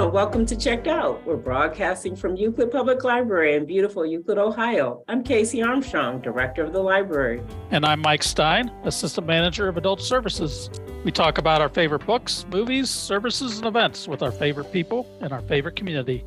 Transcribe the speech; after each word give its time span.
And 0.00 0.14
welcome 0.14 0.46
to 0.46 0.56
Checked 0.56 0.86
Out. 0.86 1.26
We're 1.26 1.36
broadcasting 1.36 2.16
from 2.16 2.34
Euclid 2.34 2.70
Public 2.70 3.04
Library 3.04 3.54
in 3.54 3.66
beautiful 3.66 4.06
Euclid, 4.06 4.38
Ohio. 4.38 5.04
I'm 5.08 5.22
Casey 5.22 5.62
Armstrong, 5.62 6.22
Director 6.22 6.64
of 6.64 6.72
the 6.72 6.80
library. 6.80 7.42
And 7.70 7.84
I'm 7.84 8.00
Mike 8.00 8.22
Stein, 8.22 8.72
Assistant 8.84 9.26
Manager 9.26 9.68
of 9.68 9.76
Adult 9.76 10.00
Services. 10.00 10.70
We 11.04 11.12
talk 11.12 11.36
about 11.36 11.60
our 11.60 11.68
favorite 11.68 12.06
books, 12.06 12.46
movies, 12.50 12.88
services, 12.88 13.58
and 13.58 13.66
events 13.66 14.08
with 14.08 14.22
our 14.22 14.32
favorite 14.32 14.72
people 14.72 15.06
and 15.20 15.34
our 15.34 15.42
favorite 15.42 15.76
community. 15.76 16.24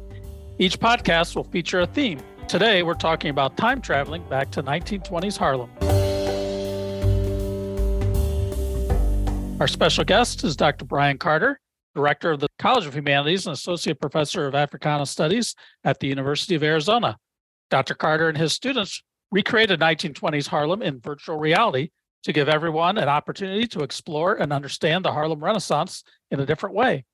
Each 0.59 0.79
podcast 0.79 1.35
will 1.35 1.45
feature 1.45 1.81
a 1.81 1.87
theme. 1.87 2.19
Today, 2.47 2.83
we're 2.83 2.93
talking 2.93 3.31
about 3.31 3.57
time 3.57 3.81
traveling 3.81 4.23
back 4.29 4.51
to 4.51 4.61
1920s 4.61 5.35
Harlem. 5.35 5.71
Our 9.59 9.67
special 9.67 10.03
guest 10.03 10.43
is 10.43 10.55
Dr. 10.55 10.85
Brian 10.85 11.17
Carter, 11.17 11.59
Director 11.95 12.31
of 12.31 12.39
the 12.39 12.49
College 12.57 12.85
of 12.85 12.95
Humanities 12.95 13.45
and 13.45 13.53
Associate 13.53 13.99
Professor 13.99 14.47
of 14.47 14.55
Africana 14.55 15.05
Studies 15.05 15.55
at 15.84 15.99
the 15.99 16.07
University 16.07 16.55
of 16.55 16.63
Arizona. 16.63 17.17
Dr. 17.70 17.93
Carter 17.93 18.29
and 18.29 18.38
his 18.38 18.53
students 18.53 19.03
recreated 19.31 19.79
1920s 19.79 20.48
Harlem 20.48 20.81
in 20.81 20.99
virtual 20.99 21.37
reality 21.37 21.89
to 22.23 22.34
give 22.34 22.49
everyone 22.49 22.98
an 22.98 23.09
opportunity 23.09 23.67
to 23.67 23.81
explore 23.81 24.35
and 24.35 24.53
understand 24.53 25.05
the 25.05 25.11
Harlem 25.11 25.43
Renaissance 25.43 26.03
in 26.31 26.39
a 26.39 26.45
different 26.45 26.75
way. 26.75 27.05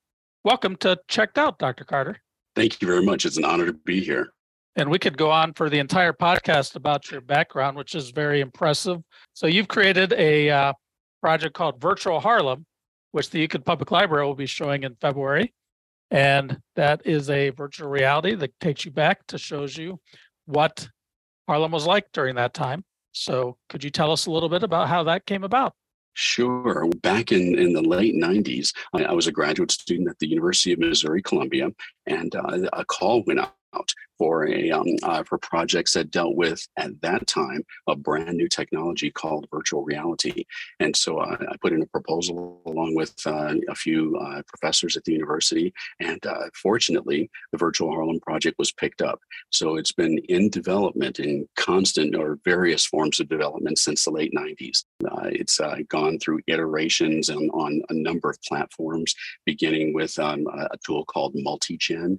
Welcome 0.44 0.76
to 0.76 0.98
Checked 1.08 1.36
Out, 1.36 1.58
Dr. 1.58 1.84
Carter. 1.84 2.18
Thank 2.56 2.80
you 2.80 2.88
very 2.88 3.04
much. 3.04 3.26
It's 3.26 3.36
an 3.36 3.44
honor 3.44 3.66
to 3.66 3.72
be 3.72 4.00
here. 4.00 4.32
And 4.76 4.90
we 4.90 4.98
could 4.98 5.18
go 5.18 5.30
on 5.30 5.52
for 5.52 5.68
the 5.68 5.78
entire 5.78 6.12
podcast 6.12 6.76
about 6.76 7.10
your 7.10 7.20
background, 7.20 7.76
which 7.76 7.94
is 7.94 8.10
very 8.10 8.40
impressive. 8.40 9.00
So, 9.34 9.46
you've 9.46 9.68
created 9.68 10.12
a 10.12 10.48
uh, 10.48 10.72
project 11.20 11.54
called 11.54 11.80
Virtual 11.80 12.20
Harlem, 12.20 12.64
which 13.12 13.30
the 13.30 13.40
Euclid 13.40 13.64
Public 13.64 13.90
Library 13.90 14.26
will 14.26 14.34
be 14.34 14.46
showing 14.46 14.84
in 14.84 14.96
February. 15.00 15.52
And 16.10 16.58
that 16.76 17.02
is 17.04 17.30
a 17.30 17.50
virtual 17.50 17.88
reality 17.88 18.34
that 18.34 18.58
takes 18.60 18.84
you 18.84 18.90
back 18.90 19.26
to 19.28 19.38
shows 19.38 19.76
you 19.76 20.00
what 20.46 20.88
Harlem 21.46 21.72
was 21.72 21.86
like 21.86 22.06
during 22.12 22.34
that 22.36 22.54
time. 22.54 22.84
So 23.12 23.56
could 23.68 23.84
you 23.84 23.90
tell 23.90 24.12
us 24.12 24.26
a 24.26 24.30
little 24.30 24.48
bit 24.48 24.62
about 24.62 24.88
how 24.88 25.04
that 25.04 25.26
came 25.26 25.44
about? 25.44 25.74
Sure. 26.14 26.88
Back 27.02 27.32
in, 27.32 27.58
in 27.58 27.72
the 27.72 27.82
late 27.82 28.14
90s, 28.14 28.74
I, 28.92 29.04
I 29.04 29.12
was 29.12 29.26
a 29.26 29.32
graduate 29.32 29.70
student 29.70 30.08
at 30.08 30.18
the 30.18 30.28
University 30.28 30.72
of 30.72 30.80
Missouri 30.80 31.22
Columbia, 31.22 31.70
and 32.06 32.34
uh, 32.34 32.68
a 32.72 32.84
call 32.84 33.22
went 33.24 33.40
out 33.40 33.92
for 34.20 34.46
a 34.46 34.70
um, 34.70 34.84
uh, 35.02 35.22
for 35.22 35.38
projects 35.38 35.94
that 35.94 36.10
dealt 36.10 36.36
with 36.36 36.68
at 36.76 37.00
that 37.00 37.26
time 37.26 37.64
a 37.88 37.96
brand 37.96 38.36
new 38.36 38.48
technology 38.48 39.10
called 39.10 39.48
virtual 39.50 39.82
reality. 39.82 40.44
And 40.78 40.94
so 40.94 41.20
I 41.20 41.56
put 41.62 41.72
in 41.72 41.80
a 41.80 41.86
proposal 41.86 42.60
along 42.66 42.94
with 42.94 43.14
uh, 43.24 43.54
a 43.70 43.74
few 43.74 44.18
uh, 44.18 44.42
professors 44.46 44.98
at 44.98 45.04
the 45.04 45.12
university, 45.12 45.72
and 46.00 46.24
uh, 46.26 46.50
fortunately, 46.52 47.30
the 47.50 47.56
Virtual 47.56 47.90
Harlem 47.90 48.20
project 48.20 48.58
was 48.58 48.72
picked 48.72 49.00
up. 49.00 49.20
So 49.48 49.76
it's 49.76 49.92
been 49.92 50.18
in 50.28 50.50
development 50.50 51.18
in 51.18 51.48
constant 51.56 52.14
or 52.14 52.38
various 52.44 52.84
forms 52.84 53.20
of 53.20 53.28
development 53.30 53.78
since 53.78 54.04
the 54.04 54.10
late 54.10 54.34
90s. 54.36 54.84
Uh, 55.10 55.30
it's 55.32 55.58
gone 55.88 56.18
through 56.18 56.40
iterations 56.46 57.30
on, 57.30 57.48
on 57.54 57.80
a 57.88 57.94
number 57.94 58.28
of 58.28 58.42
platforms, 58.42 59.14
beginning 59.46 59.94
with 59.94 60.18
um, 60.18 60.46
a 60.48 60.76
tool 60.84 61.06
called 61.06 61.34
Multigen, 61.34 62.18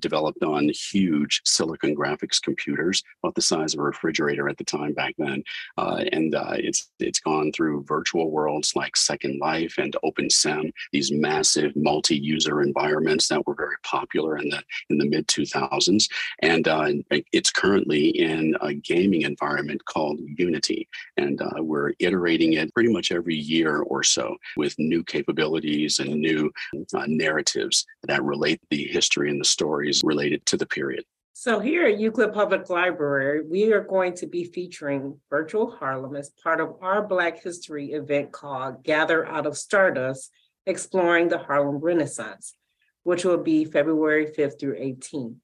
developed 0.00 0.42
on 0.42 0.70
huge 0.70 1.25
silicon 1.44 1.94
graphics 1.94 2.40
computers, 2.40 3.02
about 3.22 3.34
the 3.34 3.42
size 3.42 3.74
of 3.74 3.80
a 3.80 3.82
refrigerator 3.82 4.48
at 4.48 4.56
the 4.56 4.64
time 4.64 4.92
back 4.92 5.14
then. 5.18 5.42
Uh, 5.76 6.04
and 6.12 6.34
uh, 6.34 6.54
it's 6.56 6.90
it's 6.98 7.20
gone 7.20 7.52
through 7.52 7.84
virtual 7.84 8.30
worlds 8.30 8.74
like 8.74 8.96
Second 8.96 9.38
Life 9.40 9.78
and 9.78 9.96
OpenSim, 10.04 10.72
these 10.92 11.12
massive 11.12 11.74
multi-user 11.76 12.62
environments 12.62 13.28
that 13.28 13.46
were 13.46 13.54
very 13.54 13.76
popular 13.82 14.38
in 14.38 14.48
the 14.48 14.62
in 14.90 14.98
the 14.98 15.06
mid 15.06 15.26
2000s. 15.28 16.08
And 16.42 16.68
uh, 16.68 16.88
it's 17.32 17.50
currently 17.50 18.08
in 18.08 18.56
a 18.60 18.74
gaming 18.74 19.22
environment 19.22 19.84
called 19.84 20.20
Unity, 20.38 20.88
and 21.16 21.40
uh, 21.40 21.62
we're 21.62 21.92
iterating 21.98 22.54
it 22.54 22.72
pretty 22.74 22.92
much 22.92 23.12
every 23.12 23.36
year 23.36 23.78
or 23.78 24.02
so 24.02 24.36
with 24.56 24.74
new 24.78 25.02
capabilities 25.04 25.98
and 25.98 26.14
new 26.14 26.50
uh, 26.94 27.06
narratives 27.06 27.86
that 28.04 28.22
relate 28.22 28.60
the 28.70 28.84
history 28.84 29.30
and 29.30 29.40
the 29.40 29.44
stories 29.44 30.02
related 30.04 30.44
to 30.46 30.56
the 30.56 30.66
period. 30.66 31.04
So 31.38 31.60
here 31.60 31.86
at 31.86 32.00
Euclid 32.00 32.32
Public 32.32 32.70
Library, 32.70 33.42
we 33.46 33.70
are 33.74 33.82
going 33.82 34.14
to 34.14 34.26
be 34.26 34.44
featuring 34.44 35.20
Virtual 35.28 35.70
Harlem 35.70 36.16
as 36.16 36.30
part 36.30 36.62
of 36.62 36.76
our 36.80 37.06
Black 37.06 37.42
History 37.42 37.92
event 37.92 38.32
called 38.32 38.82
Gather 38.82 39.26
Out 39.26 39.44
of 39.44 39.54
Stardust, 39.54 40.30
Exploring 40.64 41.28
the 41.28 41.36
Harlem 41.36 41.76
Renaissance, 41.76 42.54
which 43.02 43.26
will 43.26 43.42
be 43.42 43.66
February 43.66 44.28
5th 44.28 44.58
through 44.58 44.76
18th. 44.76 45.36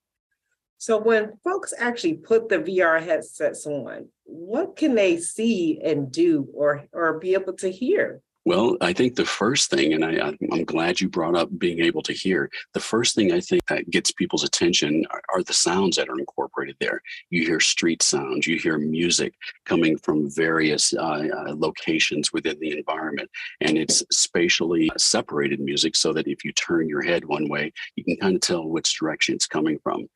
So 0.79 0.97
when 0.97 1.35
folks 1.45 1.75
actually 1.79 2.15
put 2.15 2.49
the 2.49 2.61
VR 2.61 3.03
headsets 3.03 3.67
on, 3.67 4.09
what 4.25 4.77
can 4.77 4.95
they 4.95 5.19
see 5.19 5.79
and 5.85 6.11
do 6.11 6.49
or, 6.55 6.87
or 6.95 7.19
be 7.19 7.35
able 7.35 7.53
to 7.59 7.71
hear? 7.71 8.23
Well, 8.45 8.77
I 8.81 8.93
think 8.93 9.15
the 9.15 9.25
first 9.25 9.71
thing, 9.71 9.93
and 9.93 10.05
I, 10.05 10.35
am 10.53 10.65
glad 10.65 11.01
you 11.01 11.09
brought 11.09 11.37
up 11.37 11.57
being 11.59 11.79
able 11.79 12.03
to 12.03 12.13
hear, 12.13 12.51
the 12.75 12.81
first 12.81 13.15
thing 13.15 13.33
I 13.33 13.39
think 13.39 13.65
that 13.67 13.89
gets 13.89 14.11
people's 14.11 14.43
attention 14.43 15.05
are, 15.11 15.23
are, 15.33 15.43
the 15.45 15.53
sounds 15.53 15.97
that 15.97 16.09
are 16.09 16.19
incorporated 16.19 16.75
there. 16.81 17.03
You 17.31 17.47
hear 17.47 17.61
street 17.61 18.03
sounds, 18.03 18.49
you 18.49 18.59
hear 18.59 18.79
music 18.79 19.35
coming 19.65 19.97
from 19.97 20.29
various 20.29 20.93
uh, 20.93 21.29
uh, 21.37 21.55
locations 21.55 22.33
within 22.33 22.59
the 22.59 22.77
environment, 22.77 23.31
and 23.61 23.79
it's 23.79 24.03
spatially 24.11 24.91
separated 24.97 25.61
music 25.61 25.95
so 25.95 26.13
that 26.13 26.27
if 26.27 26.45
you 26.45 26.51
turn 26.53 26.89
your 26.89 27.03
head 27.03 27.25
one 27.25 27.49
way, 27.49 27.73
you 27.95 28.03
can 28.03 28.17
kind 28.17 28.35
of 28.35 28.41
tell 28.41 28.69
which 28.69 28.99
direction 28.99 29.37
it's 29.37 29.47
coming 29.47 29.79
from 29.85 30.09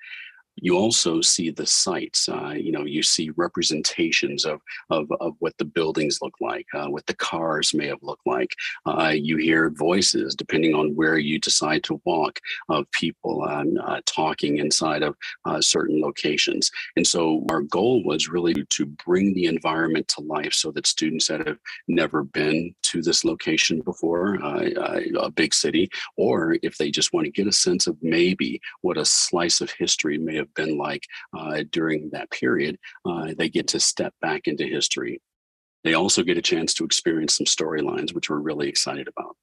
you 0.57 0.77
also 0.77 1.21
see 1.21 1.51
the 1.51 1.67
sites. 1.67 2.29
Uh, 2.29 2.55
you 2.57 2.73
know, 2.73 2.85
you 2.85 3.03
see 3.03 3.31
representations 3.37 4.45
of, 4.45 4.61
of, 4.91 5.07
of 5.21 5.35
what 5.39 5.57
the 5.59 5.65
buildings 5.65 6.19
look 6.23 6.35
like, 6.41 6.67
uh, 6.75 6.87
what 6.87 7.07
the 7.07 7.15
cars 7.15 7.75
may 7.75 7.87
have 7.87 8.03
looked 8.03 8.27
like. 8.27 8.51
Uh, 8.87 9.13
you 9.15 9.37
hear 9.37 9.71
voices, 9.71 10.35
depending 10.35 10.75
on 10.75 10.95
where 10.95 11.19
you 11.19 11.39
decide 11.39 11.85
to 11.85 12.01
walk, 12.05 12.41
of 12.69 12.91
people 12.93 13.45
um, 13.49 13.79
talking 14.07 14.59
inside 14.59 15.03
of 15.03 15.15
uh, 15.45 15.61
certain 15.61 16.01
locations. 16.01 16.71
And 16.97 17.07
so 17.07 17.45
our 17.51 17.61
goal 17.63 18.03
was 18.05 18.29
really 18.29 18.65
to 18.71 18.87
bring 19.05 19.35
the 19.35 19.47
environment 19.47 20.09
to 20.09 20.23
life 20.23 20.53
so 20.53 20.71
that 20.73 20.87
students 20.87 21.29
that 21.29 21.47
have 21.47 21.59
never 21.89 22.25
been 22.25 22.75
to 22.85 23.03
this 23.03 23.25
location 23.25 23.81
before, 23.81 24.37
a 24.37 25.31
big 25.31 25.53
city, 25.53 25.89
or 26.17 26.57
if 26.63 26.79
they 26.79 26.91
just 26.91 27.13
want 27.13 27.25
to 27.27 27.31
get 27.31 27.47
a 27.47 27.53
sense 27.53 27.87
of 27.87 27.97
maybe 28.03 28.61
what 28.81 28.97
a 28.97 29.05
slice 29.05 29.61
of 29.61 29.71
history 29.71 30.19
may 30.19 30.37
have 30.37 30.46
have 30.47 30.67
been 30.67 30.79
like 30.79 31.05
uh, 31.37 31.65
during 31.71 32.11
that 32.11 32.31
period, 32.31 32.79
uh, 33.05 33.33
they 33.37 33.49
get 33.49 33.69
to 33.69 33.81
step 33.81 34.15
back 34.21 34.43
into 34.47 34.65
history. 34.65 35.21
They 35.85 35.95
also 35.95 36.23
get 36.23 36.39
a 36.39 36.43
chance 36.43 36.75
to 36.75 36.85
experience 36.85 37.37
some 37.37 37.47
storylines, 37.47 38.15
which 38.15 38.29
we're 38.29 38.39
really 38.39 38.69
excited 38.69 39.09
about. 39.09 39.37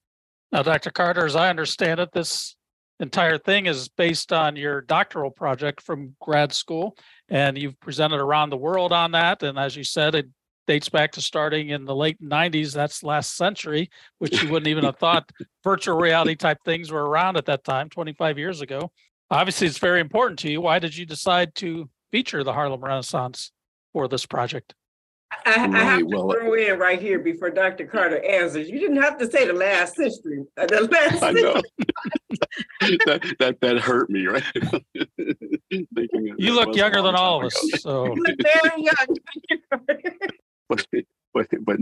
Now, 0.52 0.62
Dr. 0.62 0.92
Carter, 0.92 1.26
as 1.26 1.36
I 1.36 1.50
understand 1.50 2.00
it, 2.00 2.10
this 2.12 2.56
entire 3.00 3.38
thing 3.38 3.66
is 3.66 3.90
based 3.90 4.32
on 4.32 4.56
your 4.56 4.82
doctoral 4.82 5.32
project 5.32 5.82
from 5.82 6.16
grad 6.22 6.54
school, 6.54 6.96
and 7.30 7.58
you've 7.58 7.80
presented 7.80 8.20
around 8.20 8.50
the 8.50 8.58
world 8.58 8.92
on 8.92 9.12
that. 9.12 9.42
And 9.42 9.58
as 9.58 9.76
you 9.76 9.84
said, 9.84 10.16
it 10.16 10.28
dates 10.68 10.90
back 10.90 11.12
to 11.14 11.22
starting 11.22 11.70
in 11.70 11.86
the 11.86 11.96
late 11.96 12.22
90s. 12.22 12.74
That's 12.74 13.04
last 13.04 13.36
century, 13.36 13.90
which 14.20 14.42
you 14.44 14.50
wouldn't 14.50 14.68
even 14.68 14.84
have 14.84 14.98
thought 14.98 15.30
virtual 15.64 15.98
reality 15.98 16.36
type 16.36 16.58
things 16.66 16.92
were 16.92 17.08
around 17.08 17.38
at 17.38 17.46
that 17.46 17.64
time, 17.64 17.90
25 17.90 18.38
years 18.38 18.62
ago 18.62 18.92
obviously 19.34 19.68
it's 19.68 19.80
very 19.80 20.00
important 20.00 20.40
to 20.40 20.52
you. 20.52 20.62
Why 20.62 20.80
did 20.80 20.96
you 20.96 21.06
decide 21.06 21.56
to 21.56 21.90
feature 22.12 22.44
the 22.44 22.54
Harlem 22.54 22.82
Renaissance 22.82 23.52
for 23.92 24.08
this 24.08 24.26
project? 24.26 24.74
I, 25.46 25.54
I 25.56 25.78
have 25.80 26.00
to 26.00 26.06
well, 26.06 26.30
throw 26.30 26.54
in 26.54 26.78
right 26.78 27.02
here 27.02 27.18
before 27.18 27.50
Dr. 27.50 27.88
Carter 27.88 28.24
answers. 28.24 28.70
You 28.70 28.80
didn't 28.80 29.02
have 29.02 29.18
to 29.18 29.30
say 29.30 29.48
the 29.48 29.54
last 29.54 29.96
century. 29.96 30.44
Uh, 30.56 30.68
the 30.68 30.88
last 30.92 31.24
I 31.24 31.32
know. 31.32 31.62
that, 33.06 33.36
that 33.40 33.60
that 33.62 33.80
hurt 33.80 34.12
me, 34.12 34.28
right? 34.28 34.44
you 36.38 36.54
look 36.54 36.76
younger 36.76 37.02
than 37.02 37.16
all 37.16 37.40
of 37.40 37.48
us. 37.48 37.82
So 37.82 38.14
you 38.14 38.24
look 38.24 38.38
very 38.44 38.84
young 38.84 39.18
but 39.70 40.00
but 40.70 41.03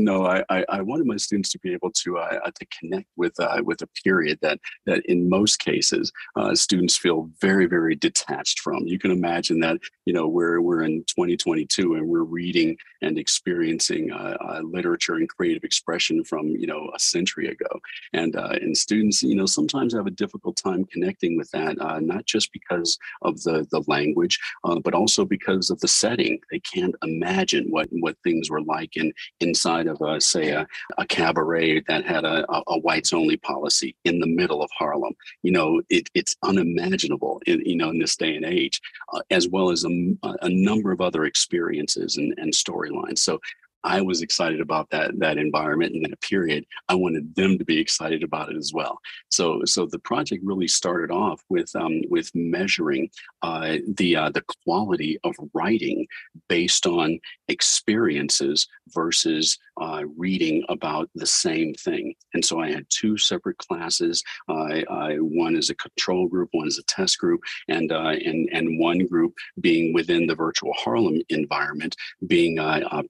no, 0.04 0.26
I, 0.26 0.44
I, 0.50 0.66
I 0.70 0.82
wanted 0.82 1.08
my 1.08 1.18
students 1.18 1.50
to 1.52 1.60
be 1.60 1.74
able 1.74 1.92
to 1.92 2.18
uh, 2.18 2.40
uh, 2.46 2.52
to 2.52 2.66
connect 2.80 3.08
with 3.16 3.34
uh, 3.40 3.62
with 3.64 3.82
a 3.82 3.88
period 4.04 4.40
that 4.42 4.60
that 4.86 5.06
in 5.06 5.30
most 5.30 5.60
cases 5.60 6.12
uh, 6.36 6.56
students 6.56 6.98
feel 6.98 7.30
very 7.40 7.66
very 7.66 7.96
detached 7.96 8.60
from. 8.60 8.88
You 8.88 9.00
can 9.00 9.12
imagine 9.12 9.60
that 9.62 9.78
you 10.06 10.14
know 10.14 10.28
we're 10.28 10.62
we're 10.62 10.84
in 10.84 11.04
2022 11.08 11.96
and 11.96 12.08
we're 12.08 12.24
reading 12.24 12.78
and 13.02 13.18
experiencing 13.18 14.12
uh, 14.12 14.38
uh, 14.40 14.62
literature 14.64 15.16
and 15.16 15.30
creative 15.30 15.64
expression 15.64 16.24
from 16.24 16.48
you 16.48 16.68
know 16.68 16.90
a 16.96 17.00
century 17.00 17.48
ago, 17.48 17.80
and 18.14 18.36
and 18.36 18.76
students 18.78 19.22
you 19.24 19.36
know 19.36 19.46
sometimes 19.46 19.94
have 19.94 20.08
a 20.08 20.12
difficult 20.12 20.58
time 20.58 20.86
connecting 20.86 21.38
with 21.38 21.50
that, 21.52 21.78
not 22.02 22.26
just 22.26 22.52
because 22.52 22.98
of 23.22 23.42
the 23.44 23.68
the 23.72 23.84
language, 23.88 24.40
but 24.84 24.94
also 24.94 25.26
because 25.26 25.70
of 25.70 25.80
the 25.80 25.88
setting. 25.88 26.40
They 26.52 26.60
can't 26.60 26.96
imagine 27.04 27.68
what 27.70 27.88
what 27.92 28.18
things 28.24 28.50
were 28.50 28.62
like 28.62 28.98
in 28.98 29.14
inside 29.40 29.88
of 29.92 30.02
a 30.02 30.20
say 30.20 30.50
a, 30.50 30.68
a 30.98 31.06
cabaret 31.06 31.82
that 31.88 32.06
had 32.06 32.26
a, 32.26 32.46
a, 32.68 32.80
whites 32.80 33.14
only 33.14 33.38
policy 33.38 33.96
in 34.06 34.20
the 34.20 34.28
middle 34.28 34.64
of 34.64 34.70
Harlem. 34.78 35.16
You 35.44 35.52
know, 35.52 35.82
it, 35.90 36.10
it's 36.14 36.36
unimaginable 36.44 37.42
in 37.46 37.62
you 37.66 37.76
know 37.76 37.90
in 37.90 38.00
this 38.00 38.16
day 38.16 38.36
and 38.36 38.46
age, 38.46 38.82
uh, 39.14 39.22
as 39.30 39.48
well 39.48 39.70
as 39.70 39.86
a, 39.86 40.14
a 40.24 40.50
number 40.50 40.92
of 40.92 41.02
other 41.02 41.26
experiences 41.26 42.18
and, 42.18 42.34
and 42.38 42.54
storylines. 42.54 43.20
So 43.20 43.40
I 43.84 44.02
was 44.02 44.22
excited 44.22 44.62
about 44.62 44.90
that 44.92 45.20
that 45.20 45.38
environment 45.38 45.94
and 45.96 46.06
that 46.06 46.22
period. 46.22 46.66
I 46.90 46.96
wanted 46.96 47.36
them 47.36 47.58
to 47.58 47.66
be 47.66 47.80
excited 47.80 48.24
about 48.24 48.50
it 48.50 48.58
as 48.58 48.72
well. 48.74 49.00
So 49.30 49.62
so 49.66 49.86
the 49.86 50.00
project 50.00 50.44
really 50.44 50.68
started 50.68 51.12
off 51.12 51.42
with 51.50 51.70
um, 51.76 52.02
with 52.10 52.30
measuring 52.36 53.10
uh, 53.42 53.78
the 53.88 54.16
uh, 54.16 54.30
the 54.30 54.44
quality 54.64 55.18
of 55.24 55.36
writing 55.54 56.08
based 56.48 56.86
on 56.86 57.20
experiences 57.48 58.68
versus 58.90 59.58
uh, 59.82 60.04
reading 60.18 60.64
about 60.70 61.10
the 61.16 61.26
same 61.26 61.74
thing. 61.74 62.14
And 62.34 62.44
so 62.44 62.60
I 62.60 62.72
had 62.72 62.86
two 62.90 63.18
separate 63.18 63.58
classes. 63.58 64.24
I, 64.48 65.16
one 65.20 65.56
is 65.56 65.70
a 65.70 65.76
control 65.76 66.28
group, 66.28 66.50
one 66.52 66.68
is 66.68 66.78
a 66.78 66.84
test 66.84 67.18
group, 67.18 67.42
and 67.68 67.92
uh, 67.92 68.16
and 68.26 68.50
and 68.52 68.80
one 68.80 69.00
group 69.08 69.34
being 69.60 69.94
within 69.94 70.28
the 70.28 70.36
virtual 70.36 70.74
Harlem 70.74 71.22
environment, 71.30 71.96
being 72.28 72.60
uh, 72.60 73.02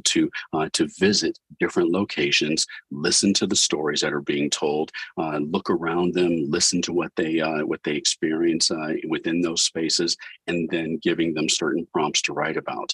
uh, 0.00 0.10
prompted 0.10 0.12
to 0.12 0.30
uh, 0.52 0.68
to 0.72 0.88
visit 0.98 1.38
different 1.58 1.90
locations, 1.90 2.66
listen 2.90 3.32
to 3.34 3.46
the 3.46 3.56
stories 3.56 4.00
that 4.00 4.12
are 4.12 4.22
being 4.22 4.50
told, 4.50 4.90
look 5.16 5.70
around 5.70 6.14
them, 6.14 6.44
listen 6.48 6.82
to 6.82 6.92
what 6.92 7.12
they 7.16 7.40
what 7.64 7.80
they 7.84 7.96
experience 7.96 8.70
within 9.08 9.40
those 9.40 9.62
spaces, 9.62 10.16
and 10.46 10.68
then 10.70 10.98
giving 11.02 11.34
them 11.34 11.48
certain 11.48 11.86
prompts 11.92 12.22
to 12.22 12.32
write 12.32 12.56
about. 12.56 12.92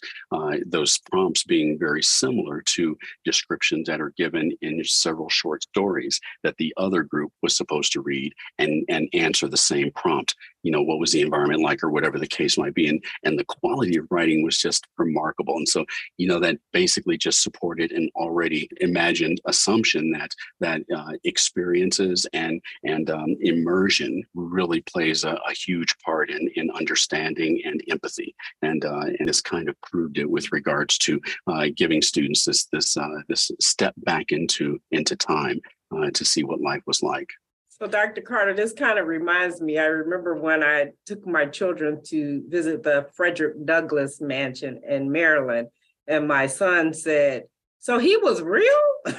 those 0.66 0.98
prompts 1.10 1.44
being 1.44 1.78
very 1.78 2.02
similar 2.02 2.62
to 2.62 2.96
descriptions 3.24 3.86
that 3.86 4.00
are 4.00 4.12
given 4.16 4.52
in 4.62 4.84
several 4.84 5.28
short 5.28 5.62
stories 5.62 6.20
that 6.42 6.56
the 6.58 6.72
other 6.76 7.02
group 7.02 7.32
was 7.42 7.56
supposed 7.56 7.92
to 7.92 8.00
read 8.00 8.32
and, 8.58 8.84
and 8.88 9.08
answer 9.12 9.48
the 9.48 9.56
same 9.56 9.90
prompt 9.92 10.34
you 10.66 10.72
know 10.72 10.82
what 10.82 10.98
was 10.98 11.12
the 11.12 11.22
environment 11.22 11.62
like 11.62 11.80
or 11.84 11.90
whatever 11.90 12.18
the 12.18 12.26
case 12.26 12.58
might 12.58 12.74
be 12.74 12.88
and 12.88 13.02
and 13.22 13.38
the 13.38 13.44
quality 13.44 13.96
of 13.96 14.06
writing 14.10 14.42
was 14.42 14.58
just 14.58 14.84
remarkable 14.98 15.56
and 15.56 15.68
so 15.68 15.86
you 16.16 16.26
know 16.26 16.40
that 16.40 16.58
basically 16.72 17.16
just 17.16 17.40
supported 17.40 17.92
an 17.92 18.10
already 18.16 18.68
imagined 18.80 19.40
assumption 19.46 20.10
that 20.10 20.32
that 20.58 20.82
uh, 20.94 21.12
experiences 21.22 22.26
and 22.32 22.60
and 22.82 23.10
um, 23.10 23.36
immersion 23.42 24.24
really 24.34 24.80
plays 24.82 25.22
a, 25.22 25.34
a, 25.48 25.52
huge 25.52 25.94
part 26.04 26.30
in 26.30 26.50
in 26.56 26.68
understanding 26.72 27.62
and 27.64 27.80
empathy 27.88 28.34
and 28.62 28.84
uh, 28.84 29.06
and 29.18 29.28
has 29.28 29.40
kind 29.40 29.68
of 29.68 29.80
proved 29.82 30.18
it 30.18 30.28
with 30.28 30.50
regards 30.50 30.98
to 30.98 31.20
uh, 31.46 31.66
giving 31.76 32.02
students 32.02 32.44
this 32.44 32.66
this 32.72 32.96
uh, 32.96 33.20
this 33.28 33.52
step 33.60 33.94
back 33.98 34.26
into 34.30 34.80
into 34.90 35.14
time 35.14 35.60
uh, 35.96 36.10
to 36.10 36.24
see 36.24 36.42
what 36.42 36.60
life 36.60 36.82
was 36.86 37.02
like. 37.02 37.28
So, 37.78 37.86
Dr. 37.86 38.22
Carter, 38.22 38.54
this 38.54 38.72
kind 38.72 38.98
of 38.98 39.06
reminds 39.06 39.60
me. 39.60 39.78
I 39.78 39.84
remember 39.84 40.34
when 40.34 40.64
I 40.64 40.92
took 41.04 41.26
my 41.26 41.44
children 41.44 42.00
to 42.04 42.42
visit 42.48 42.82
the 42.82 43.06
Frederick 43.12 43.66
Douglass 43.66 44.18
Mansion 44.18 44.80
in 44.88 45.12
Maryland, 45.12 45.68
and 46.06 46.26
my 46.26 46.46
son 46.46 46.94
said, 46.94 47.44
"So 47.78 47.98
he 47.98 48.16
was 48.16 48.40
real." 48.40 48.70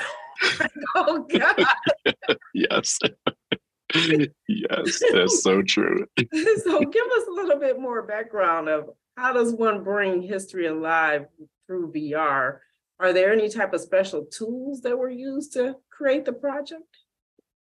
oh 0.96 1.28
God! 1.30 1.66
yes. 2.56 2.98
yes, 3.94 5.04
that's 5.14 5.44
so 5.44 5.62
true. 5.62 6.08
so, 6.18 6.80
give 6.80 7.08
us 7.16 7.28
a 7.28 7.32
little 7.32 7.60
bit 7.60 7.80
more 7.80 8.02
background 8.02 8.70
of 8.70 8.90
how 9.18 9.34
does 9.34 9.54
one 9.54 9.84
bring 9.84 10.24
history 10.24 10.66
alive 10.66 11.28
through 11.68 11.92
VR? 11.92 12.58
Are 13.00 13.14
there 13.14 13.32
any 13.32 13.50
type 13.50 13.74
of 13.74 13.82
special 13.82 14.26
tools 14.26 14.82
that 14.82 14.98
were 14.98 15.12
used 15.12 15.54
to 15.54 15.76
create 15.92 16.26
the 16.26 16.34
project? 16.34 16.98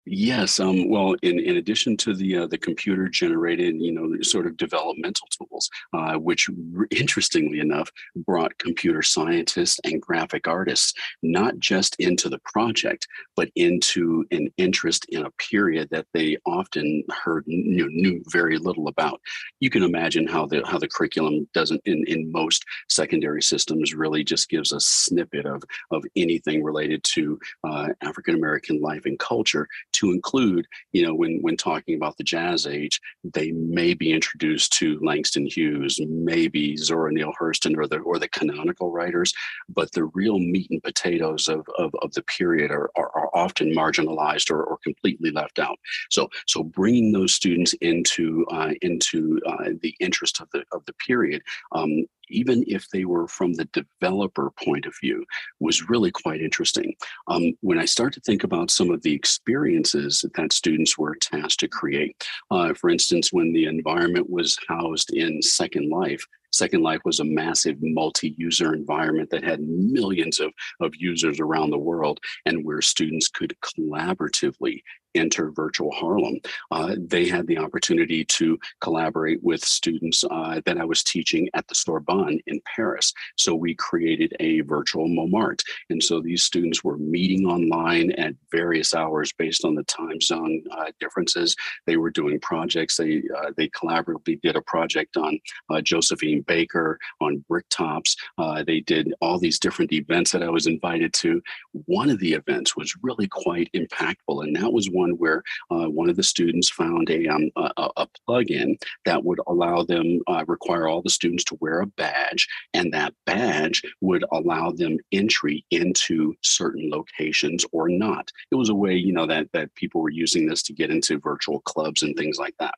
Yes. 0.09 0.61
Um, 0.61 0.89
well, 0.89 1.17
in, 1.23 1.41
in 1.41 1.57
addition 1.57 1.97
to 1.99 2.15
the 2.15 2.39
uh, 2.39 2.47
the 2.47 2.59
computer 2.59 3.09
generated, 3.09 3.75
you 3.81 3.91
know, 3.91 4.23
sort 4.23 4.47
of 4.47 4.57
developmental 4.57 5.27
tools, 5.37 5.69
uh, 5.93 6.15
which 6.15 6.49
interestingly 6.93 7.59
enough 7.59 7.91
brought 8.15 8.57
computer 8.59 9.03
scientists 9.03 9.81
and 9.83 10.01
graphic 10.01 10.47
artists 10.47 10.95
not 11.25 11.59
just 11.59 11.97
into 11.99 12.29
the 12.29 12.39
project, 12.45 13.09
but 13.35 13.51
into 13.57 14.25
an 14.31 14.49
interest 14.59 15.07
in 15.09 15.27
a 15.27 15.31
period 15.33 15.89
that 15.91 16.07
they 16.15 16.37
often 16.47 17.03
heard 17.25 17.43
knew, 17.49 17.89
knew 17.91 18.23
very 18.31 18.59
little 18.59 18.87
about. 18.87 19.21
You 19.59 19.71
can 19.71 19.83
imagine 19.83 20.29
how 20.29 20.47
the 20.47 20.63
how 20.65 20.79
the 20.79 20.89
curriculum 20.89 21.49
doesn't 21.53 21.83
in, 21.85 22.05
in 22.07 22.31
most 22.31 22.65
secondary 22.89 23.43
systems 23.43 23.93
really 23.93 24.23
just 24.23 24.49
gives 24.51 24.71
a 24.71 24.79
snippet 24.79 25.47
of 25.47 25.65
of 25.91 26.05
anything 26.15 26.63
related 26.63 27.03
to 27.15 27.41
uh, 27.65 27.89
African 28.03 28.37
American 28.37 28.81
life 28.81 29.05
and 29.05 29.19
culture 29.19 29.67
to 29.99 30.13
include, 30.13 30.67
you 30.93 31.03
know, 31.05 31.15
when 31.15 31.39
when 31.43 31.57
talking 31.57 31.97
about 31.97 32.17
the 32.17 32.25
jazz 32.25 32.67
age, 32.67 33.01
they 33.25 33.53
may 33.53 33.95
be 33.95 34.13
introduced 34.13 34.73
to 34.75 34.99
Langston 35.03 35.47
Hughes, 35.47 36.01
maybe 36.09 36.77
Zora 36.77 37.13
Neale 37.13 37.33
Hurston 37.41 37.77
or 37.77 37.87
the 37.87 37.99
or 37.99 38.19
the 38.19 38.29
canonical 38.29 38.91
writers, 38.91 39.33
but 39.69 39.91
the 39.93 40.05
real 40.05 40.39
meat 40.39 40.69
and 40.71 40.83
potatoes 40.83 41.49
of, 41.49 41.67
of, 41.79 41.95
of 42.03 42.13
the 42.13 42.23
period 42.23 42.71
are, 42.71 42.91
are, 42.97 43.11
are 43.15 43.31
often 43.35 43.75
marginalized 43.75 44.51
or, 44.51 44.63
or 44.63 44.79
completely 44.85 45.31
left 45.31 45.59
out. 45.59 45.79
So 46.11 46.29
so 46.47 46.63
bringing 46.63 47.13
those 47.13 47.35
students 47.35 47.73
into 47.81 48.47
uh, 48.51 48.73
into 48.83 49.41
uh, 49.47 49.71
the 49.83 49.95
interest 50.01 50.41
of 50.41 50.49
the 50.53 50.65
of 50.73 50.85
the 50.87 50.95
period 50.95 51.43
um, 51.73 52.07
even 52.29 52.65
if 52.67 52.89
they 52.91 53.05
were 53.05 53.29
from 53.29 53.53
the 53.55 53.67
developer 53.67 54.51
point 54.65 54.87
of 54.87 54.95
view, 55.01 55.25
was 55.61 55.89
really 55.89 56.11
quite 56.11 56.41
interesting. 56.41 56.95
Um, 57.29 57.53
when 57.61 57.79
I 57.79 57.85
start 57.85 58.13
to 58.15 58.21
think 58.21 58.45
about 58.45 58.71
some 58.71 58.91
of 58.91 59.03
the 59.03 59.13
experiences 59.13 60.25
that 60.35 60.53
students 60.53 60.99
were 60.99 61.17
tasked 61.17 61.61
to 61.61 61.69
create, 61.69 62.27
uh, 62.51 62.75
for 62.75 62.91
instance, 62.91 63.33
when 63.33 63.53
the 63.53 63.67
environment 63.67 64.29
was 64.31 64.59
housed 64.69 65.13
in 65.13 65.43
Second 65.43 65.91
Life, 65.91 66.25
Second 66.53 66.83
Life 66.83 67.01
was 67.05 67.21
a 67.21 67.25
massive 67.25 67.77
multi-user 67.81 68.73
environment 68.73 69.31
that 69.31 69.45
had 69.45 69.61
millions 69.61 70.41
of, 70.41 70.53
of 70.81 70.95
users 70.97 71.39
around 71.39 71.71
the 71.71 71.79
world 71.79 72.19
and 72.47 72.65
where 72.65 72.81
students 72.81 73.29
could 73.29 73.55
collaboratively 73.63 74.83
enter 75.17 75.51
virtual 75.51 75.91
Harlem. 75.93 76.39
Uh, 76.71 76.97
they 76.99 77.27
had 77.27 77.47
the 77.47 77.59
opportunity 77.59 78.25
to 78.25 78.59
collaborate 78.81 79.43
with 79.43 79.65
students 79.65 80.25
uh, 80.31 80.61
that 80.65 80.79
I 80.79 80.85
was 80.85 81.03
teaching 81.03 81.49
at 81.55 81.67
the 81.69 81.75
Sorbonne 81.75 82.41
in 82.47 82.61
Paris. 82.75 83.13
So 83.37 83.55
we 83.55 83.75
created 83.75 84.35
a 84.41 84.61
virtual 84.63 85.09
Montmartre. 85.09 85.65
And 85.91 86.03
so 86.03 86.21
these 86.21 86.43
students 86.43 86.83
were 86.83 86.99
meeting 86.99 87.47
online 87.47 88.13
at 88.13 88.35
various 88.51 88.95
hours 88.95 89.33
based 89.33 89.65
on 89.65 89.75
the 89.75 89.85
time 89.85 90.21
zone 90.21 90.63
uh, 90.71 90.91
differences. 91.01 91.55
They 91.87 91.97
were 91.97 92.11
doing 92.11 92.41
projects. 92.41 92.97
They, 92.97 93.23
uh, 93.37 93.53
they 93.57 93.69
collaboratively 93.69 94.41
did 94.43 94.57
a 94.57 94.63
project 94.63 95.17
on 95.17 95.39
uh, 95.71 95.81
Josephine 95.81 96.43
Baker, 96.43 96.99
on 97.21 97.45
Bricktops. 97.51 98.17
Uh, 98.39 98.65
they 98.65 98.81
did 98.81 99.15
all 99.21 99.39
these 99.39 99.59
different 99.59 99.93
events 99.93 100.33
that 100.33 100.43
I 100.43 100.51
was 100.51 100.67
invited 100.67 101.13
to. 101.15 101.43
One 101.73 102.11
of 102.11 102.19
the 102.19 102.33
events 102.33 102.77
was 102.77 102.95
really 103.03 103.29
quite 103.29 103.71
impactful, 103.75 104.45
and 104.45 104.55
that 104.57 104.73
was 104.73 104.91
one 104.91 105.06
one 105.07 105.19
where 105.19 105.43
uh, 105.71 105.89
one 105.89 106.09
of 106.09 106.17
the 106.17 106.23
students 106.23 106.69
found 106.69 107.11
a, 107.11 107.27
um, 107.29 107.51
a, 107.57 107.91
a 107.97 108.07
plug-in 108.27 108.77
that 109.05 109.25
would 109.25 109.41
allow 109.47 109.83
them, 109.83 110.21
uh, 110.27 110.45
require 110.47 110.89
all 110.89 111.03
the 111.03 111.11
students 111.11 111.45
to 111.45 111.59
wear 111.61 111.81
a 111.81 111.87
badge, 111.87 112.47
and 112.75 112.93
that 112.93 113.15
badge 113.25 113.83
would 114.01 114.25
allow 114.33 114.71
them 114.71 114.99
entry 115.13 115.65
into 115.71 116.35
certain 116.43 116.91
locations 116.91 117.65
or 117.73 117.89
not. 117.89 118.31
It 118.51 118.57
was 118.57 118.69
a 118.69 118.75
way, 118.75 118.95
you 118.95 119.13
know, 119.13 119.27
that 119.27 119.49
that 119.53 119.75
people 119.75 120.01
were 120.01 120.11
using 120.11 120.47
this 120.47 120.63
to 120.65 120.73
get 120.73 120.91
into 120.91 121.19
virtual 121.19 121.61
clubs 121.61 122.03
and 122.03 122.17
things 122.17 122.39
like 122.39 122.55
that 122.59 122.75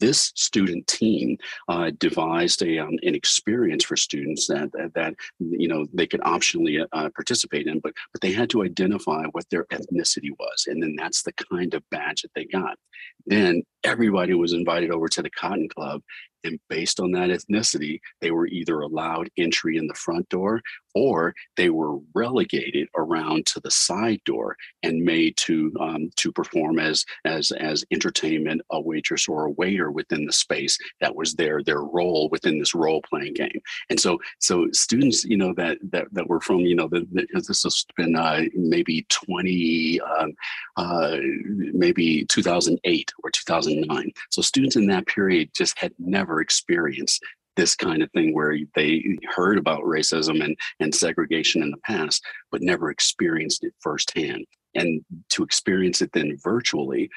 this 0.00 0.32
student 0.34 0.86
team 0.86 1.38
uh, 1.68 1.90
devised 1.98 2.62
a, 2.62 2.78
um, 2.78 2.98
an 3.02 3.14
experience 3.14 3.84
for 3.84 3.96
students 3.96 4.46
that, 4.46 4.70
that, 4.72 4.94
that 4.94 5.14
you 5.38 5.68
know 5.68 5.86
they 5.92 6.06
could 6.06 6.20
optionally 6.20 6.84
uh, 6.92 7.08
participate 7.14 7.66
in, 7.66 7.80
but 7.80 7.92
but 8.12 8.20
they 8.20 8.32
had 8.32 8.50
to 8.50 8.62
identify 8.62 9.24
what 9.32 9.48
their 9.50 9.64
ethnicity 9.66 10.30
was, 10.38 10.66
and 10.66 10.82
then 10.82 10.94
that's 10.96 11.22
the 11.22 11.32
kind 11.50 11.74
of 11.74 11.82
badge 11.90 12.22
that 12.22 12.32
they 12.34 12.44
got. 12.44 12.76
Then 13.26 13.62
everybody 13.84 14.34
was 14.34 14.52
invited 14.52 14.90
over 14.90 15.08
to 15.08 15.22
the 15.22 15.30
Cotton 15.30 15.68
Club, 15.68 16.02
and 16.46 16.58
based 16.68 17.00
on 17.00 17.12
that 17.12 17.30
ethnicity, 17.30 18.00
they 18.20 18.30
were 18.30 18.46
either 18.46 18.80
allowed 18.80 19.28
entry 19.36 19.76
in 19.76 19.86
the 19.86 19.94
front 19.94 20.28
door 20.28 20.62
or 20.96 21.34
they 21.58 21.68
were 21.68 21.98
relegated 22.14 22.88
around 22.96 23.44
to 23.44 23.60
the 23.60 23.70
side 23.70 24.18
door 24.24 24.56
and 24.82 25.04
made 25.04 25.36
to 25.36 25.70
um, 25.78 26.10
to 26.16 26.32
perform 26.32 26.78
as 26.78 27.04
as 27.26 27.52
as 27.52 27.84
entertainment, 27.90 28.62
a 28.70 28.80
waitress 28.80 29.28
or 29.28 29.44
a 29.44 29.50
waiter 29.50 29.90
within 29.90 30.24
the 30.24 30.32
space. 30.32 30.78
That 31.02 31.14
was 31.14 31.34
their 31.34 31.62
their 31.62 31.82
role 31.82 32.30
within 32.30 32.58
this 32.58 32.74
role 32.74 33.02
playing 33.02 33.34
game. 33.34 33.60
And 33.90 34.00
so 34.00 34.18
so 34.40 34.68
students, 34.72 35.24
you 35.24 35.36
know, 35.36 35.52
that 35.54 35.76
that 35.90 36.06
that 36.12 36.28
were 36.28 36.40
from 36.40 36.60
you 36.60 36.74
know 36.74 36.88
the, 36.88 37.06
the, 37.12 37.26
this 37.34 37.62
has 37.62 37.84
been 37.96 38.16
uh, 38.16 38.44
maybe 38.54 39.04
twenty, 39.10 40.00
um, 40.00 40.32
uh, 40.78 41.16
maybe 41.84 42.24
two 42.24 42.42
thousand 42.42 42.80
eight 42.84 43.12
or 43.22 43.30
two 43.30 43.44
thousand 43.46 43.82
nine. 43.82 44.10
So 44.30 44.40
students 44.40 44.76
in 44.76 44.86
that 44.86 45.06
period 45.06 45.50
just 45.54 45.78
had 45.78 45.92
never 45.98 46.35
experienced 46.40 47.22
this 47.56 47.74
kind 47.74 48.02
of 48.02 48.10
thing 48.12 48.34
where 48.34 48.56
they 48.74 49.18
heard 49.34 49.58
about 49.58 49.82
racism 49.82 50.44
and, 50.44 50.56
and 50.78 50.94
segregation 50.94 51.62
in 51.62 51.70
the 51.70 51.78
past, 51.78 52.22
but 52.50 52.62
never 52.62 52.90
experienced 52.90 53.64
it 53.64 53.74
firsthand. 53.80 54.44
And 54.74 55.02
to 55.30 55.42
experience 55.42 56.02
it 56.02 56.12
then 56.12 56.36
virtually 56.42 57.08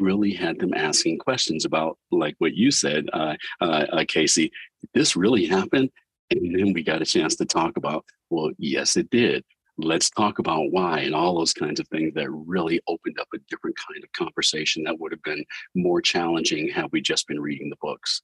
really 0.00 0.32
had 0.32 0.58
them 0.58 0.74
asking 0.74 1.18
questions 1.18 1.64
about, 1.64 1.98
like 2.10 2.34
what 2.38 2.54
you 2.54 2.72
said, 2.72 3.06
uh, 3.12 3.36
uh, 3.60 3.86
uh, 3.92 4.04
Casey, 4.08 4.50
this 4.94 5.14
really 5.14 5.46
happened? 5.46 5.90
And 6.30 6.58
then 6.58 6.72
we 6.72 6.82
got 6.82 7.02
a 7.02 7.06
chance 7.06 7.36
to 7.36 7.44
talk 7.44 7.76
about, 7.76 8.04
well, 8.30 8.50
yes, 8.58 8.96
it 8.96 9.08
did. 9.10 9.44
Let's 9.78 10.10
talk 10.10 10.40
about 10.40 10.72
why 10.72 11.00
and 11.00 11.14
all 11.14 11.38
those 11.38 11.52
kinds 11.52 11.78
of 11.78 11.86
things 11.88 12.14
that 12.14 12.30
really 12.30 12.80
opened 12.88 13.20
up 13.20 13.28
a 13.34 13.38
different 13.48 13.76
kind 13.76 14.02
of 14.02 14.10
conversation 14.12 14.82
that 14.84 14.98
would 14.98 15.12
have 15.12 15.22
been 15.22 15.44
more 15.76 16.00
challenging 16.00 16.68
had 16.68 16.86
we 16.90 17.00
just 17.00 17.28
been 17.28 17.38
reading 17.38 17.70
the 17.70 17.76
books. 17.80 18.22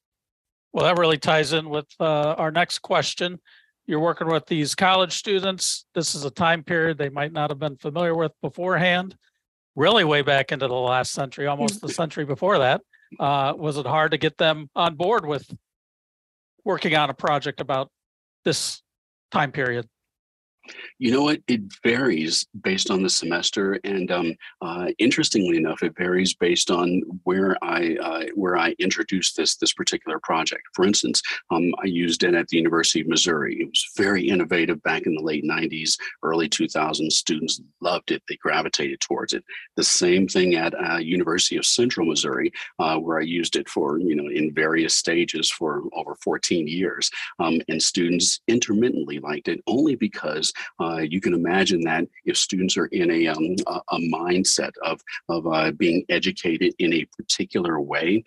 Well, 0.73 0.87
that 0.87 0.99
really 0.99 1.19
ties 1.19 1.53
in 1.53 1.69
with 1.69 1.87
uh, 2.01 2.35
our 2.39 2.51
next 2.51 2.81
question. 2.81 3.39
You're 3.87 4.01
working 4.01 4.29
with 4.29 4.47
these 4.47 4.75
college 4.75 5.13
students. 5.13 5.85
This 5.95 6.15
is 6.15 6.25
a 6.25 6.31
time 6.31 6.63
period 6.63 6.99
they 6.99 7.11
might 7.11 7.33
not 7.33 7.51
have 7.51 7.59
been 7.59 7.77
familiar 7.77 8.15
with 8.15 8.33
beforehand, 8.41 9.17
really 9.77 10.05
way 10.05 10.23
back 10.23 10.51
into 10.53 10.69
the 10.69 10.75
last 10.75 11.13
century, 11.13 11.47
almost 11.47 11.81
the 11.81 11.89
century 12.01 12.25
before 12.25 12.59
that. 12.59 12.81
Uh, 13.21 13.53
was 13.57 13.77
it 13.77 13.87
hard 13.87 14.13
to 14.13 14.19
get 14.19 14.39
them 14.39 14.71
on 14.75 14.95
board 14.95 15.27
with 15.27 15.53
working 16.65 16.95
on 16.95 17.11
a 17.11 17.15
project 17.15 17.61
about 17.61 17.91
this 18.45 18.81
time 19.31 19.53
period? 19.53 19.87
You 20.99 21.11
know 21.11 21.23
what? 21.23 21.41
It 21.49 21.61
varies 21.83 22.47
based 22.63 22.91
on 22.91 23.03
the 23.03 23.11
semester, 23.11 23.81
and 23.83 24.11
um, 24.13 24.35
uh, 24.61 24.89
interestingly 24.99 25.57
enough, 25.57 25.83
it 25.83 25.97
varies 25.97 26.35
based 26.35 26.71
on 26.71 27.03
where 27.25 27.57
I 27.63 27.97
uh, 27.97 28.25
where 28.35 28.57
I 28.57 28.75
introduced 28.79 29.37
this 29.37 29.57
this 29.57 29.73
particular 29.73 30.21
project. 30.21 30.63
For 30.75 30.85
instance, 30.85 31.21
um, 31.51 31.75
I 31.83 31.87
used 31.87 32.23
it 32.23 32.35
at 32.35 32.47
the 32.49 32.57
University 32.57 33.01
of 33.01 33.09
Missouri. 33.09 33.61
It 33.61 33.67
was 33.67 33.91
very 33.97 34.29
innovative 34.29 34.83
back 34.83 35.03
in 35.07 35.15
the 35.15 35.23
late 35.23 35.45
'90s, 35.45 35.99
early 36.23 36.49
2000s. 36.49 37.11
Students 37.11 37.61
loved 37.81 38.13
it; 38.13 38.23
they 38.29 38.37
gravitated 38.37 39.01
towards 39.01 39.33
it. 39.33 39.45
The 39.77 39.85
same 39.85 40.29
thing 40.29 40.55
at 40.55 40.75
uh, 40.75 40.99
University 40.99 41.57
of 41.57 41.67
Central 41.67 42.07
Missouri, 42.07 42.53
uh, 42.79 42.99
where 42.99 43.19
I 43.19 43.23
used 43.23 43.57
it 43.57 43.69
for 43.69 43.99
you 43.99 44.15
know 44.15 44.29
in 44.31 44.55
various 44.55 44.95
stages 44.95 45.51
for 45.51 45.83
over 45.95 46.15
14 46.23 46.69
years, 46.69 47.11
um, 47.41 47.61
and 47.69 47.83
students 47.83 48.41
intermittently 48.47 49.19
liked 49.19 49.49
it 49.49 49.61
only 49.67 49.97
because 49.97 50.52
uh, 50.81 50.99
you 50.99 51.21
can 51.21 51.35
imagine 51.35 51.81
that 51.83 52.07
if 52.25 52.37
students 52.37 52.77
are 52.77 52.87
in 52.87 53.11
a, 53.11 53.27
um, 53.29 53.57
a, 53.67 53.81
a, 53.91 53.99
mindset 53.99 54.73
of, 54.85 55.01
of 55.29 55.47
uh, 55.47 55.71
being 55.73 56.05
educated 56.09 56.75
in 56.79 56.93
a 56.93 57.07
particular 57.17 57.81
way, 57.81 58.23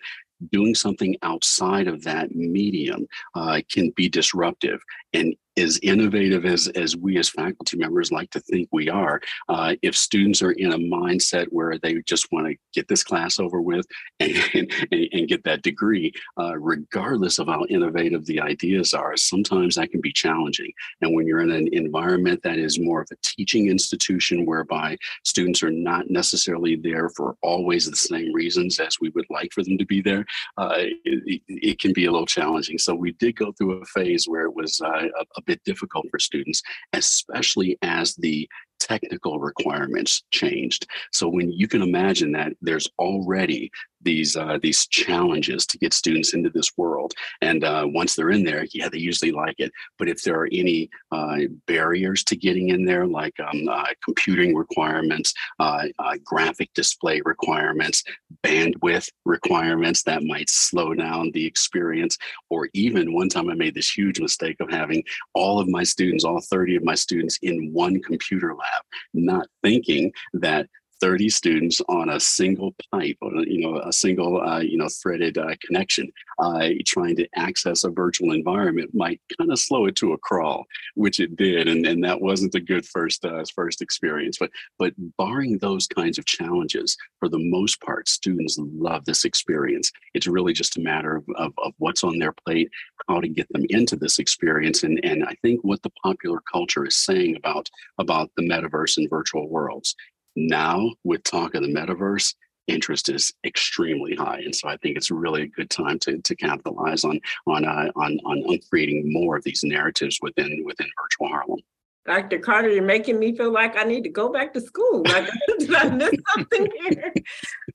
doing 0.52 0.74
something 0.74 1.16
outside 1.22 1.88
of 1.88 2.02
that 2.04 2.34
medium 2.34 3.06
uh, 3.34 3.60
can 3.70 3.90
be 3.96 4.08
disruptive. 4.08 4.80
And 5.12 5.34
as 5.56 5.78
innovative 5.82 6.44
as, 6.44 6.68
as 6.68 6.96
we 6.96 7.18
as 7.18 7.28
faculty 7.28 7.76
members 7.76 8.12
like 8.12 8.30
to 8.30 8.40
think 8.40 8.68
we 8.72 8.88
are, 8.88 9.20
uh, 9.48 9.74
if 9.82 9.96
students 9.96 10.42
are 10.42 10.52
in 10.52 10.72
a 10.72 10.78
mindset 10.78 11.46
where 11.50 11.78
they 11.78 11.94
just 12.02 12.30
want 12.30 12.46
to 12.46 12.56
get 12.74 12.88
this 12.88 13.02
class 13.02 13.38
over 13.38 13.60
with 13.60 13.86
and, 14.20 14.36
and, 14.54 14.72
and 15.12 15.28
get 15.28 15.42
that 15.44 15.62
degree, 15.62 16.12
uh, 16.38 16.56
regardless 16.58 17.38
of 17.38 17.48
how 17.48 17.64
innovative 17.68 18.24
the 18.26 18.40
ideas 18.40 18.94
are, 18.94 19.16
sometimes 19.16 19.76
that 19.76 19.90
can 19.90 20.00
be 20.00 20.12
challenging. 20.12 20.70
And 21.00 21.14
when 21.14 21.26
you're 21.26 21.40
in 21.40 21.50
an 21.50 21.68
environment 21.72 22.40
that 22.42 22.58
is 22.58 22.78
more 22.78 23.02
of 23.02 23.08
a 23.12 23.16
teaching 23.22 23.68
institution 23.68 24.44
whereby 24.44 24.96
students 25.24 25.62
are 25.62 25.70
not 25.70 26.10
necessarily 26.10 26.76
there 26.76 27.08
for 27.10 27.36
always 27.42 27.88
the 27.88 27.96
same 27.96 28.32
reasons 28.32 28.78
as 28.78 28.98
we 29.00 29.10
would 29.10 29.26
like 29.30 29.52
for 29.52 29.62
them 29.62 29.78
to 29.78 29.86
be 29.86 30.02
there, 30.02 30.24
uh, 30.58 30.74
it, 30.76 31.42
it, 31.48 31.78
can 31.78 31.92
be 31.92 32.06
a 32.06 32.10
little 32.10 32.26
challenging. 32.26 32.78
So 32.78 32.94
we 32.94 33.12
did 33.12 33.36
go 33.36 33.52
through 33.52 33.82
a 33.82 33.84
phase 33.86 34.26
where 34.26 34.44
it 34.44 34.54
was 34.54 34.80
uh, 34.80 34.88
a, 34.88 35.24
a 35.36 35.42
bit 35.46 35.62
difficult 35.64 36.06
for 36.10 36.18
students, 36.18 36.62
especially 36.92 37.78
as 37.82 38.14
the 38.16 38.48
technical 38.78 39.38
requirements 39.40 40.22
changed. 40.30 40.86
So 41.12 41.28
when 41.28 41.50
you 41.52 41.68
can 41.68 41.82
imagine 41.82 42.32
that 42.32 42.52
there's 42.60 42.88
already 42.98 43.70
these 44.06 44.36
uh, 44.36 44.58
these 44.62 44.86
challenges 44.86 45.66
to 45.66 45.78
get 45.78 45.92
students 45.92 46.32
into 46.34 46.50
this 46.50 46.70
world, 46.76 47.12
and 47.42 47.64
uh, 47.64 47.84
once 47.86 48.14
they're 48.14 48.30
in 48.30 48.44
there, 48.44 48.64
yeah, 48.72 48.88
they 48.88 48.98
usually 48.98 49.32
like 49.32 49.56
it. 49.58 49.72
But 49.98 50.08
if 50.08 50.22
there 50.22 50.38
are 50.38 50.48
any 50.52 50.88
uh, 51.10 51.38
barriers 51.66 52.22
to 52.24 52.36
getting 52.36 52.68
in 52.70 52.84
there, 52.84 53.06
like 53.06 53.34
um, 53.40 53.68
uh, 53.68 53.88
computing 54.04 54.54
requirements, 54.54 55.34
uh, 55.58 55.84
uh, 55.98 56.16
graphic 56.24 56.72
display 56.74 57.20
requirements, 57.24 58.04
bandwidth 58.44 59.08
requirements, 59.24 60.02
that 60.04 60.22
might 60.22 60.48
slow 60.48 60.94
down 60.94 61.30
the 61.32 61.44
experience. 61.44 62.16
Or 62.50 62.68
even 62.74 63.14
one 63.14 63.28
time, 63.28 63.50
I 63.50 63.54
made 63.54 63.74
this 63.74 63.90
huge 63.90 64.20
mistake 64.20 64.56
of 64.60 64.70
having 64.70 65.02
all 65.34 65.58
of 65.58 65.68
my 65.68 65.82
students, 65.82 66.24
all 66.24 66.40
30 66.40 66.76
of 66.76 66.84
my 66.84 66.94
students, 66.94 67.38
in 67.42 67.72
one 67.72 68.00
computer 68.00 68.54
lab 68.54 68.66
lab, 68.66 68.82
not 69.14 69.46
thinking 69.62 70.12
that 70.34 70.66
30 71.00 71.28
students 71.28 71.80
on 71.88 72.10
a 72.10 72.20
single 72.20 72.74
pipe 72.92 73.16
or 73.20 73.32
you 73.46 73.60
know 73.60 73.80
a 73.80 73.92
single 73.92 74.40
uh, 74.40 74.60
you 74.60 74.78
know 74.78 74.88
threaded 74.88 75.38
uh, 75.38 75.54
connection 75.64 76.10
uh, 76.38 76.68
trying 76.86 77.16
to 77.16 77.26
access 77.36 77.84
a 77.84 77.90
virtual 77.90 78.32
environment 78.32 78.90
might 78.94 79.20
kind 79.38 79.50
of 79.52 79.58
slow 79.58 79.86
it 79.86 79.96
to 79.96 80.12
a 80.12 80.18
crawl 80.18 80.64
which 80.94 81.20
it 81.20 81.36
did 81.36 81.68
and, 81.68 81.86
and 81.86 82.02
that 82.02 82.20
wasn't 82.20 82.54
a 82.54 82.60
good 82.60 82.86
first 82.86 83.24
uh, 83.24 83.42
first 83.54 83.82
experience 83.82 84.38
but 84.38 84.50
but 84.78 84.92
barring 85.18 85.58
those 85.58 85.86
kinds 85.86 86.18
of 86.18 86.24
challenges 86.24 86.96
for 87.18 87.28
the 87.28 87.38
most 87.38 87.80
part 87.80 88.08
students 88.08 88.58
love 88.58 89.04
this 89.04 89.24
experience. 89.24 89.92
It's 90.14 90.26
really 90.26 90.52
just 90.52 90.76
a 90.76 90.80
matter 90.80 91.16
of, 91.16 91.24
of, 91.36 91.52
of 91.64 91.72
what's 91.78 92.04
on 92.04 92.18
their 92.18 92.32
plate 92.32 92.70
how 93.08 93.20
to 93.20 93.28
get 93.28 93.46
them 93.50 93.64
into 93.68 93.96
this 93.96 94.18
experience 94.18 94.82
and 94.82 94.98
and 95.04 95.24
i 95.24 95.34
think 95.42 95.60
what 95.62 95.82
the 95.82 95.92
popular 96.02 96.40
culture 96.52 96.84
is 96.84 96.96
saying 96.96 97.36
about 97.36 97.70
about 97.98 98.30
the 98.36 98.42
metaverse 98.42 98.96
and 98.96 99.08
virtual 99.08 99.48
worlds 99.48 99.94
now, 100.36 100.92
with 101.04 101.24
talk 101.24 101.54
of 101.54 101.62
the 101.62 101.68
metaverse, 101.68 102.34
interest 102.66 103.08
is 103.08 103.32
extremely 103.44 104.14
high, 104.14 104.40
and 104.44 104.54
so 104.54 104.68
I 104.68 104.76
think 104.76 104.96
it's 104.96 105.10
really 105.10 105.42
a 105.42 105.48
good 105.48 105.70
time 105.70 105.98
to, 106.00 106.18
to 106.18 106.36
capitalize 106.36 107.04
on 107.04 107.20
on, 107.46 107.64
uh, 107.64 107.90
on 107.96 108.18
on 108.24 108.58
creating 108.70 109.12
more 109.12 109.36
of 109.36 109.44
these 109.44 109.64
narratives 109.64 110.18
within 110.20 110.62
within 110.64 110.88
virtual 111.02 111.28
Harlem. 111.28 111.60
Dr. 112.06 112.38
Carter, 112.38 112.70
you're 112.70 112.84
making 112.84 113.18
me 113.18 113.36
feel 113.36 113.50
like 113.50 113.76
I 113.76 113.82
need 113.82 114.04
to 114.04 114.10
go 114.10 114.28
back 114.28 114.54
to 114.54 114.60
school. 114.60 115.02
Like, 115.04 115.28
did 115.58 115.74
I 115.74 115.88
miss 115.90 116.14
something 116.34 116.68
here? 116.86 117.12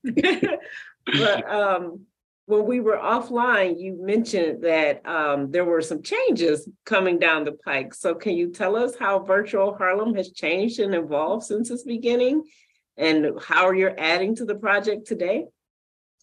but 1.06 1.50
um, 1.50 2.06
when 2.52 2.66
we 2.66 2.80
were 2.80 2.98
offline, 2.98 3.80
you 3.80 3.96
mentioned 3.98 4.62
that 4.62 5.00
um, 5.06 5.50
there 5.50 5.64
were 5.64 5.80
some 5.80 6.02
changes 6.02 6.68
coming 6.84 7.18
down 7.18 7.44
the 7.44 7.52
pike. 7.52 7.94
So 7.94 8.14
can 8.14 8.36
you 8.36 8.50
tell 8.50 8.76
us 8.76 8.94
how 8.94 9.20
virtual 9.20 9.74
Harlem 9.74 10.14
has 10.16 10.32
changed 10.32 10.78
and 10.78 10.94
evolved 10.94 11.44
since 11.44 11.70
its 11.70 11.82
beginning? 11.82 12.44
And 12.98 13.40
how 13.40 13.70
you're 13.70 13.98
adding 13.98 14.36
to 14.36 14.44
the 14.44 14.54
project 14.54 15.06
today? 15.06 15.46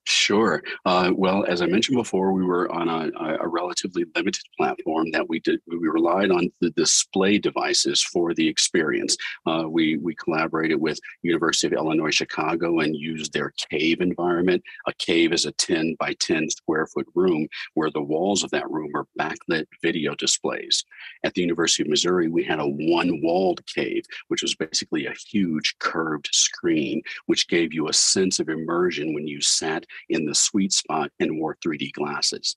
Sure. 0.05 0.63
Uh, 0.85 1.11
well, 1.15 1.45
as 1.45 1.61
I 1.61 1.67
mentioned 1.67 1.97
before, 1.97 2.33
we 2.33 2.43
were 2.43 2.71
on 2.71 2.87
a, 2.89 3.11
a, 3.41 3.47
relatively 3.47 4.05
limited 4.15 4.41
platform 4.57 5.11
that 5.11 5.27
we 5.27 5.39
did. 5.39 5.59
We 5.67 5.77
relied 5.77 6.31
on 6.31 6.51
the 6.61 6.71
display 6.71 7.37
devices 7.37 8.01
for 8.01 8.33
the 8.33 8.47
experience. 8.47 9.15
Uh, 9.45 9.65
we 9.67 9.97
we 9.97 10.15
collaborated 10.15 10.79
with 10.79 10.99
University 11.21 11.67
of 11.67 11.73
Illinois 11.73 12.11
Chicago 12.11 12.79
and 12.79 12.95
used 12.95 13.33
their 13.33 13.53
cave 13.69 14.01
environment. 14.01 14.63
A 14.87 14.93
cave 14.93 15.31
is 15.33 15.45
a 15.45 15.51
10 15.53 15.95
by 15.99 16.13
10 16.19 16.49
square 16.49 16.87
foot 16.87 17.07
room 17.13 17.47
where 17.73 17.91
the 17.91 18.01
walls 18.01 18.43
of 18.43 18.49
that 18.51 18.69
room 18.69 18.91
are 18.95 19.07
backlit 19.19 19.65
video 19.83 20.15
displays. 20.15 20.83
At 21.23 21.33
the 21.33 21.41
University 21.41 21.83
of 21.83 21.89
Missouri, 21.89 22.29
we 22.29 22.43
had 22.43 22.59
a 22.59 22.67
one-walled 22.67 23.65
cave, 23.67 24.05
which 24.29 24.41
was 24.41 24.55
basically 24.55 25.05
a 25.05 25.15
huge 25.29 25.75
curved 25.79 26.29
screen, 26.31 27.01
which 27.27 27.47
gave 27.47 27.73
you 27.73 27.89
a 27.89 27.93
sense 27.93 28.39
of 28.39 28.49
immersion 28.49 29.13
when 29.13 29.27
you 29.27 29.41
sat 29.41 29.85
in 30.09 30.25
the 30.25 30.35
sweet 30.35 30.73
spot 30.73 31.11
and 31.19 31.39
wore 31.39 31.57
3D 31.65 31.91
glasses. 31.93 32.55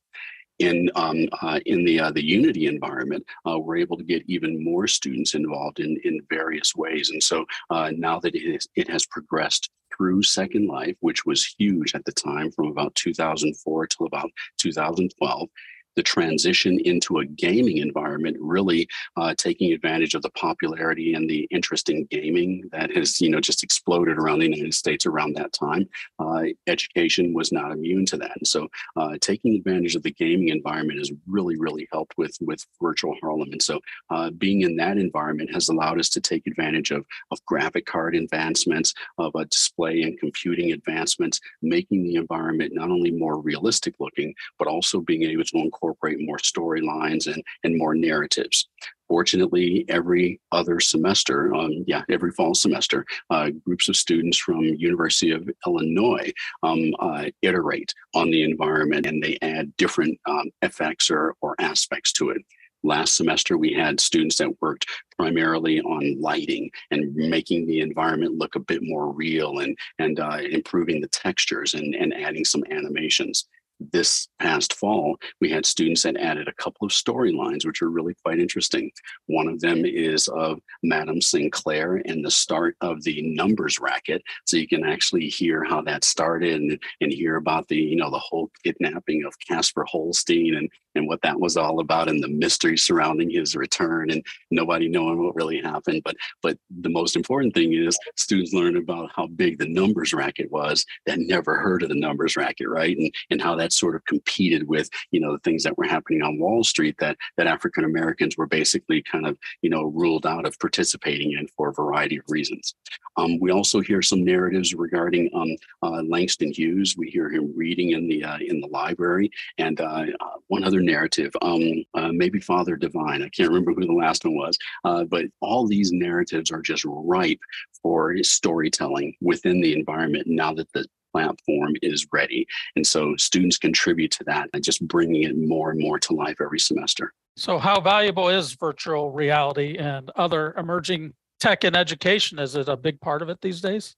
In, 0.59 0.91
um, 0.95 1.29
uh, 1.41 1.59
in 1.67 1.85
the, 1.85 1.99
uh, 1.99 2.11
the 2.13 2.25
Unity 2.25 2.67
environment, 2.67 3.25
uh, 3.49 3.59
we're 3.59 3.79
able 3.79 3.97
to 3.97 4.05
get 4.05 4.23
even 4.27 4.63
more 4.63 4.87
students 4.87 5.35
involved 5.35 5.81
in, 5.81 5.99
in 6.05 6.21
various 6.31 6.77
ways. 6.77 7.11
And 7.11 7.23
so 7.23 7.45
uh, 7.71 7.91
now 7.97 8.21
that 8.21 8.35
it, 8.35 8.55
is, 8.55 8.69
it 8.77 8.89
has 8.89 9.07
progressed 9.07 9.71
through 9.97 10.23
Second 10.23 10.69
Life, 10.69 10.97
which 11.01 11.25
was 11.27 11.55
huge 11.59 11.95
at 11.95 12.05
the 12.05 12.13
time 12.13 12.51
from 12.53 12.67
about 12.67 12.95
2004 12.95 13.87
till 13.87 14.07
about 14.07 14.31
2012, 14.59 15.49
the 15.97 16.03
transition 16.03 16.79
into 16.81 17.19
a 17.19 17.25
gaming 17.25 17.79
environment, 17.79 18.37
really 18.41 18.89
uh, 19.17 19.35
taking 19.37 19.73
advantage 19.73 20.15
of 20.15 20.23
the 20.23 20.31
popularity 20.31 21.15
and 21.15 21.29
the 21.29 21.47
interest 21.51 21.91
in 21.91 22.05
gaming 22.07 22.69
that 22.73 22.95
has, 22.95 23.21
you 23.21 23.29
know, 23.31 23.41
just 23.41 23.63
exploded 23.63 24.19
around 24.19 24.39
the 24.39 24.49
United 24.49 24.75
States 24.75 25.07
around 25.07 25.35
that 25.35 25.53
time. 25.53 25.89
Uh, 26.19 26.45
education 26.67 27.35
was 27.35 27.53
not 27.53 27.73
immune 27.73 28.07
to 28.07 28.17
that, 28.17 28.37
and 28.37 28.47
so 28.47 28.69
uh, 28.97 29.17
taking 29.21 29.55
advantage 29.55 29.95
of 29.95 30.03
the 30.03 30.13
gaming 30.13 30.49
environment 30.49 30.99
has 30.99 31.13
really, 31.27 31.57
really 31.59 31.89
helped 31.93 32.15
with 32.17 32.37
with 32.41 32.65
virtual 32.81 33.15
Harlem. 33.21 33.53
And 33.53 33.63
so, 33.63 33.81
uh, 34.11 34.31
being 34.31 34.63
in 34.63 34.77
that 34.77 34.99
environment 34.99 35.53
has 35.53 35.69
allowed 35.69 35.99
us 35.99 36.09
to 36.11 36.21
take 36.21 36.47
advantage 36.47 36.91
of 36.91 37.05
of 37.31 37.45
graphic 37.47 37.87
card 37.87 38.15
advancements, 38.15 38.95
of 39.19 39.33
a 39.35 39.45
display 39.47 40.03
and 40.03 40.19
computing 40.19 40.73
advancements, 40.73 41.41
making 41.61 42.05
the 42.05 42.17
environment 42.17 42.73
not 42.75 42.91
only 42.91 43.11
more 43.11 43.41
realistic 43.41 43.95
looking, 44.01 44.35
but 44.59 44.69
also 44.69 45.01
being 45.01 45.23
able 45.25 45.45
to 45.45 45.59
incorporate 45.83 46.21
more 46.21 46.39
storylines 46.39 47.33
and, 47.33 47.43
and 47.65 47.77
more 47.77 47.95
narratives. 47.95 48.69
Fortunately, 49.09 49.85
every 49.89 50.41
other 50.53 50.81
semester, 50.81 51.55
um, 51.55 51.85
yeah, 51.87 52.03
every 52.09 52.31
fall 52.33 52.55
semester, 52.55 53.05
uh, 53.31 53.51
groups 53.65 53.89
of 53.89 53.97
students 53.97 54.39
from 54.39 54.63
University 54.63 55.33
of 55.33 55.49
Illinois 55.67 56.33
um, 56.63 56.93
uh, 56.99 57.27
iterate 57.43 57.93
on 58.15 58.31
the 58.31 58.43
environment 58.43 59.07
and 59.07 59.23
they 59.23 59.37
add 59.43 59.77
different 59.77 60.19
um, 60.27 60.51
effects 60.63 61.11
or, 61.11 61.35
or 61.43 61.55
aspects 61.59 62.13
to 62.13 62.31
it. 62.31 62.43
Last 62.85 63.17
semester, 63.17 63.57
we 63.57 63.73
had 63.73 64.01
students 64.01 64.39
that 64.39 64.61
worked 64.61 64.87
primarily 65.17 65.81
on 65.83 66.21
lighting 66.21 66.69
and 66.91 67.15
making 67.15 67.67
the 67.67 67.79
environment 67.79 68.39
look 68.39 68.57
a 68.57 68.61
bit 68.61 68.81
more 68.83 69.13
real 69.13 69.61
and, 69.61 69.77
and 70.01 70.19
uh, 70.19 70.39
improving 70.51 71.01
the 71.01 71.07
textures 71.09 71.75
and, 71.75 71.95
and 71.95 72.13
adding 72.13 72.45
some 72.45 72.65
animations 72.71 73.47
this 73.93 74.29
past 74.39 74.75
fall, 74.75 75.17
we 75.41 75.51
had 75.51 75.67
students 75.67 76.03
that 76.03 76.17
added 76.17 76.49
a 76.49 76.55
couple 76.55 76.87
of 76.87 76.93
storylines, 76.93 77.67
which 77.67 77.83
are 77.83 77.91
really 77.91 78.15
quite 78.25 78.39
interesting. 78.39 78.91
One 79.27 79.49
of 79.49 79.61
them 79.61 79.85
is 79.85 80.29
of 80.29 80.61
Madame 80.83 81.21
St. 81.21 81.53
Clair 81.53 82.03
and 82.07 82.25
the 82.25 82.31
start 82.31 82.77
of 82.81 83.03
the 83.03 83.23
numbers 83.23 83.81
racket. 83.81 84.23
So 84.47 84.57
you 84.57 84.69
can 84.69 84.85
actually 84.85 85.29
hear 85.29 85.65
how 85.65 85.83
that 85.83 86.05
started 86.05 86.61
and, 86.61 86.79
and 87.01 87.13
hear 87.13 87.37
about 87.37 87.69
the, 87.69 87.77
you 87.77 87.97
know, 87.97 88.11
the 88.11 88.19
whole 88.19 88.51
kidnapping 88.65 89.25
of 89.25 89.35
Casper 89.49 89.85
Holstein 89.89 90.55
and, 90.57 90.69
and 90.95 91.09
what 91.09 91.23
that 91.23 91.41
was 91.41 91.57
all 91.57 91.81
about 91.81 92.09
and 92.09 92.23
the 92.23 92.29
mystery 92.29 92.77
surrounding 92.77 93.31
his 93.31 93.57
return 93.57 94.11
and 94.11 94.25
nobody 94.51 94.89
knowing 94.89 95.23
what 95.23 95.35
really 95.35 95.61
happened. 95.61 96.03
But 96.05 96.17
but 96.43 96.59
the 96.81 96.91
most 96.91 97.17
important 97.17 97.55
thing 97.55 97.73
is 97.73 97.99
students 98.17 98.53
learn 98.53 98.77
about 98.77 99.11
how 99.15 99.27
big 99.27 99.59
the 99.59 99.69
numbers 99.69 100.13
racket 100.13 100.51
was 100.51 100.85
that 101.07 101.19
never 101.19 101.57
heard 101.57 101.83
of 101.83 101.89
the 101.89 101.95
numbers 101.95 102.37
racket, 102.37 102.69
right? 102.69 102.97
And 102.97 103.13
and 103.31 103.41
how 103.41 103.57
that 103.57 103.72
sort 103.73 103.97
of 103.97 104.05
competed 104.05 104.69
with, 104.69 104.89
you 105.11 105.21
know, 105.21 105.33
the 105.33 105.41
things 105.41 105.63
that 105.65 105.77
were 105.77 105.85
happening 105.85 106.23
on 106.23 106.39
Wall 106.39 106.65
Street 106.65 106.97
that 106.99 107.17
that 107.37 107.47
African 107.47 107.85
Americans 107.85 108.37
were 108.37 108.47
basically 108.47 109.03
kind 109.03 109.27
of, 109.27 109.39
you 109.63 109.71
know, 109.71 109.85
ruled 109.85 110.27
out 110.27 110.47
of 110.47 110.59
participating 110.59 111.33
in 111.33 111.47
for 111.57 111.71
a 111.71 111.75
variety 111.75 112.17
of 112.17 112.25
reasons. 112.29 112.75
Um, 113.17 113.39
we 113.41 113.51
also 113.51 113.81
hear 113.81 114.01
some 114.01 114.25
narratives 114.25 114.75
regarding 114.75 115.31
um, 115.35 115.57
uh, 115.83 116.03
Langston 116.03 116.53
Hughes. 116.53 116.97
We 116.97 117.11
hear 117.11 117.29
him 117.29 117.53
reading 117.55 117.91
in 117.91 118.09
the 118.09 118.25
uh, 118.25 118.39
in 118.39 118.61
the 118.61 118.69
library, 118.69 119.31
and 119.59 119.81
uh, 119.81 120.07
uh 120.21 120.37
one 120.49 120.65
other 120.65 120.81
narrative, 120.81 121.33
um, 121.43 121.85
uh, 121.95 122.11
maybe 122.13 122.41
Father 122.41 122.77
Divine. 122.77 123.23
I 123.23 123.29
can't 123.29 123.49
remember 123.49 123.73
who 123.73 123.87
the 123.87 123.93
last 123.93 124.25
one 124.25 124.37
was, 124.37 124.59
uh, 124.85 125.05
but 125.05 125.27
all 125.41 125.67
these 125.67 125.93
narratives 125.93 126.51
are 126.51 126.63
just 126.63 126.85
ripe 126.87 127.41
for 127.83 128.17
storytelling 128.23 129.15
within 129.21 129.61
the 129.61 129.75
environment 129.75 130.27
now 130.27 130.55
that 130.55 130.73
the 130.73 130.87
platform 131.13 131.75
is 131.83 132.07
ready. 132.13 132.47
And 132.77 132.87
so 132.87 133.15
students 133.17 133.59
contribute 133.59 134.11
to 134.13 134.25
that 134.25 134.49
and 134.53 134.65
just 134.65 134.87
bringing 134.87 135.23
it 135.23 135.37
more 135.37 135.71
and 135.71 135.81
more 135.81 135.99
to 136.01 136.15
life 136.15 136.37
every 136.41 136.59
semester. 136.59 137.13
So, 137.37 137.59
how 137.59 137.81
valuable 137.81 138.29
is 138.29 138.53
virtual 138.53 139.11
reality 139.11 139.79
and 139.79 140.11
other 140.17 140.53
emerging 140.59 141.15
tech 141.41 141.65
in 141.65 141.75
education? 141.75 142.39
Is 142.39 142.57
it 142.57 142.69
a 142.69 142.77
big 142.77 143.01
part 143.01 143.23
of 143.23 143.31
it 143.31 143.41
these 143.41 143.61
days? 143.61 143.97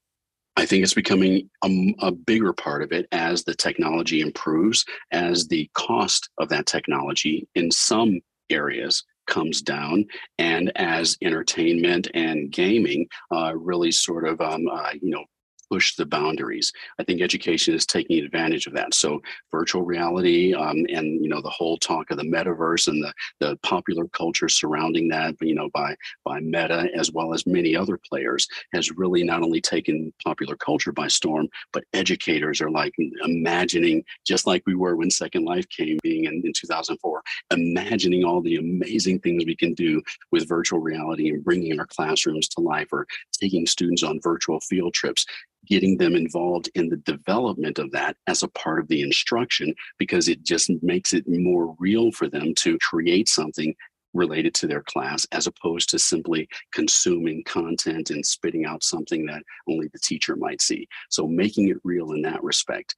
I 0.56 0.66
think 0.66 0.84
it's 0.84 0.94
becoming 0.94 1.50
a, 1.64 1.94
a, 1.98 2.12
bigger 2.12 2.52
part 2.52 2.82
of 2.82 2.92
it 2.92 3.08
as 3.10 3.42
the 3.42 3.56
technology 3.56 4.20
improves, 4.20 4.84
as 5.10 5.48
the 5.48 5.68
cost 5.74 6.30
of 6.38 6.48
that 6.50 6.66
technology 6.66 7.48
in 7.56 7.72
some 7.72 8.20
areas 8.50 9.02
comes 9.26 9.62
down, 9.62 10.06
and 10.38 10.70
as 10.76 11.16
entertainment 11.22 12.08
and 12.14 12.52
gaming 12.52 13.08
uh, 13.34 13.52
really 13.56 13.90
sort 13.90 14.28
of 14.28 14.40
um, 14.40 14.68
uh, 14.68 14.90
you 15.00 15.10
know 15.10 15.24
push 15.70 15.96
the 15.96 16.06
boundaries. 16.06 16.72
I 16.98 17.04
think 17.04 17.20
education 17.20 17.74
is 17.74 17.86
taking 17.86 18.24
advantage 18.24 18.66
of 18.66 18.74
that. 18.74 18.94
So 18.94 19.22
virtual 19.50 19.82
reality 19.82 20.54
um, 20.54 20.86
and 20.90 21.22
you 21.22 21.28
know 21.28 21.40
the 21.40 21.50
whole 21.50 21.78
talk 21.78 22.10
of 22.10 22.18
the 22.18 22.24
metaverse 22.24 22.88
and 22.88 23.02
the 23.02 23.12
the 23.40 23.56
popular 23.62 24.06
culture 24.08 24.48
surrounding 24.48 25.08
that, 25.08 25.34
you 25.40 25.54
know, 25.54 25.68
by 25.74 25.94
by 26.24 26.40
Meta 26.40 26.88
as 26.96 27.12
well 27.12 27.34
as 27.34 27.46
many 27.46 27.76
other 27.76 27.98
players 27.98 28.48
has 28.72 28.90
really 28.92 29.22
not 29.24 29.42
only 29.42 29.60
taken 29.60 30.12
popular 30.24 30.56
culture 30.56 30.92
by 30.92 31.08
storm, 31.08 31.48
but 31.72 31.84
educators 31.92 32.60
are 32.60 32.70
like 32.70 32.94
imagining 33.24 34.04
just 34.26 34.46
like 34.46 34.62
we 34.66 34.74
were 34.74 34.96
when 34.96 35.10
Second 35.10 35.44
Life 35.44 35.68
came 35.68 35.98
being 36.02 36.24
in, 36.24 36.42
in 36.44 36.52
2004, 36.54 37.22
imagining 37.50 38.24
all 38.24 38.40
the 38.40 38.56
amazing 38.56 39.18
things 39.20 39.44
we 39.44 39.56
can 39.56 39.74
do 39.74 40.02
with 40.30 40.48
virtual 40.48 40.80
reality 40.80 41.30
and 41.30 41.44
bringing 41.44 41.78
our 41.78 41.86
classrooms 41.86 42.48
to 42.48 42.60
life 42.60 42.88
or 42.92 43.06
taking 43.32 43.66
students 43.66 44.02
on 44.02 44.20
virtual 44.20 44.60
field 44.60 44.94
trips 44.94 45.26
getting 45.66 45.96
them 45.96 46.14
involved 46.14 46.70
in 46.74 46.88
the 46.88 46.96
development 46.98 47.78
of 47.78 47.90
that 47.92 48.16
as 48.26 48.42
a 48.42 48.48
part 48.48 48.80
of 48.80 48.88
the 48.88 49.02
instruction 49.02 49.74
because 49.98 50.28
it 50.28 50.42
just 50.42 50.70
makes 50.82 51.12
it 51.12 51.24
more 51.28 51.74
real 51.78 52.12
for 52.12 52.28
them 52.28 52.54
to 52.54 52.78
create 52.78 53.28
something 53.28 53.74
related 54.14 54.54
to 54.54 54.66
their 54.66 54.82
class 54.82 55.26
as 55.32 55.46
opposed 55.46 55.90
to 55.90 55.98
simply 55.98 56.48
consuming 56.72 57.42
content 57.44 58.10
and 58.10 58.24
spitting 58.24 58.64
out 58.64 58.82
something 58.82 59.26
that 59.26 59.42
only 59.68 59.88
the 59.88 59.98
teacher 59.98 60.36
might 60.36 60.62
see. 60.62 60.88
So 61.10 61.26
making 61.26 61.68
it 61.68 61.76
real 61.84 62.12
in 62.12 62.22
that 62.22 62.42
respect. 62.42 62.94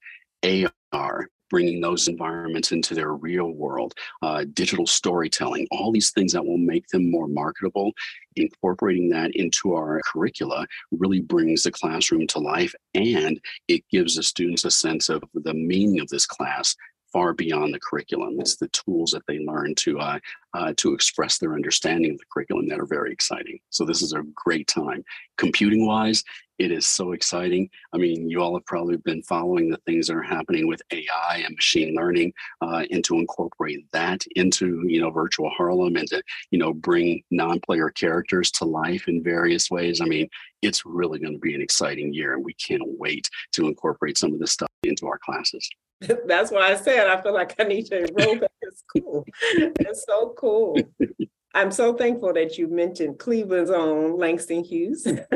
AR 0.93 1.29
bringing 1.51 1.81
those 1.81 2.09
environments 2.09 2.73
into 2.73 2.95
their 2.95 3.15
real 3.15 3.51
world, 3.51 3.95
uh, 4.23 4.45
digital 4.53 4.87
storytelling, 4.87 5.67
all 5.71 5.93
these 5.93 6.11
things 6.11 6.33
that 6.33 6.45
will 6.45 6.59
make 6.59 6.87
them 6.89 7.11
more 7.11 7.29
marketable. 7.29 7.93
Incorporating 8.37 9.09
that 9.11 9.35
into 9.35 9.75
our 9.75 10.01
curricula 10.05 10.67
really 10.91 11.21
brings 11.21 11.63
the 11.63 11.73
classroom 11.73 12.27
to 12.29 12.39
life 12.39 12.75
and 12.95 13.41
it 13.69 13.83
gives 13.91 14.17
the 14.17 14.23
students 14.23 14.65
a 14.65 14.71
sense 14.71 15.09
of 15.09 15.25
the 15.35 15.55
meaning 15.55 16.01
of 16.01 16.09
this 16.09 16.27
class 16.27 16.77
far 17.13 17.33
beyond 17.33 17.73
the 17.73 17.81
curriculum. 17.81 18.39
It's 18.39 18.57
the 18.57 18.69
tools 18.69 19.13
that 19.13 19.23
they 19.27 19.39
learn 19.39 19.75
to 19.77 19.99
uh, 19.99 20.19
uh, 20.53 20.75
to 20.77 20.93
express 20.93 21.39
their 21.39 21.55
understanding 21.55 22.13
of 22.13 22.19
the 22.19 22.25
curriculum 22.31 22.69
that 22.69 22.79
are 22.79 22.87
very 22.87 23.11
exciting. 23.11 23.59
So 23.71 23.87
this 23.87 24.03
is 24.03 24.13
a 24.13 24.23
great 24.35 24.67
time. 24.67 25.03
Computing 25.39 25.87
wise, 25.87 26.23
it 26.59 26.71
is 26.71 26.87
so 26.87 27.13
exciting. 27.13 27.69
I 27.93 27.99
mean, 27.99 28.29
you 28.29 28.41
all 28.41 28.55
have 28.55 28.65
probably 28.67 28.97
been 28.97 29.23
following 29.23 29.71
the 29.71 29.81
things 29.87 30.07
that 30.07 30.17
are 30.17 30.23
happening 30.23 30.67
with 30.67 30.83
AI 30.91 31.43
and 31.45 31.55
machine 31.55 31.95
learning, 31.95 32.33
uh, 32.61 32.85
and 32.91 33.05
to 33.05 33.17
incorporate 33.17 33.91
that 33.93 34.25
into 34.37 34.83
you 34.87 35.01
know 35.01 35.11
virtual 35.11 35.51
Harlem 35.51 35.97
and 35.97 36.09
to 36.09 36.23
you 36.51 36.59
know 36.59 36.73
bring 36.73 37.23
non-player 37.31 37.91
characters 37.91 38.51
to 38.53 38.65
life 38.65 39.09
in 39.09 39.23
various 39.23 39.71
ways. 39.71 40.01
I 40.01 40.07
mean, 40.07 40.29
it's 40.63 40.87
really 40.87 41.19
going 41.19 41.35
to 41.35 41.39
be 41.39 41.55
an 41.55 41.63
exciting 41.63 42.13
year, 42.13 42.35
and 42.35 42.45
we 42.45 42.55
can't 42.55 42.83
wait 42.99 43.29
to 43.53 43.67
incorporate 43.67 44.19
some 44.19 44.33
of 44.33 44.39
this 44.39 44.53
stuff 44.53 44.71
into 44.83 45.07
our 45.07 45.19
classes. 45.19 45.69
That's 46.27 46.51
why 46.51 46.73
I 46.73 46.77
said 46.77 47.07
I 47.07 47.21
feel 47.23 47.35
like 47.35 47.55
I 47.59 47.65
need 47.65 47.87
to 47.87 48.07
enroll 48.07 48.39
back 48.39 48.51
in 48.63 48.71
school. 48.73 49.27
It's 49.53 50.05
so 50.07 50.35
cool. 50.39 50.79
I'm 51.57 51.71
so 51.71 51.95
thankful 51.95 52.35
that 52.35 52.59
you 52.59 52.69
mentioned 52.69 53.19
Cleveland's 53.19 53.71
own 53.71 54.19
Langston 54.19 54.63
Hughes. 54.63 55.07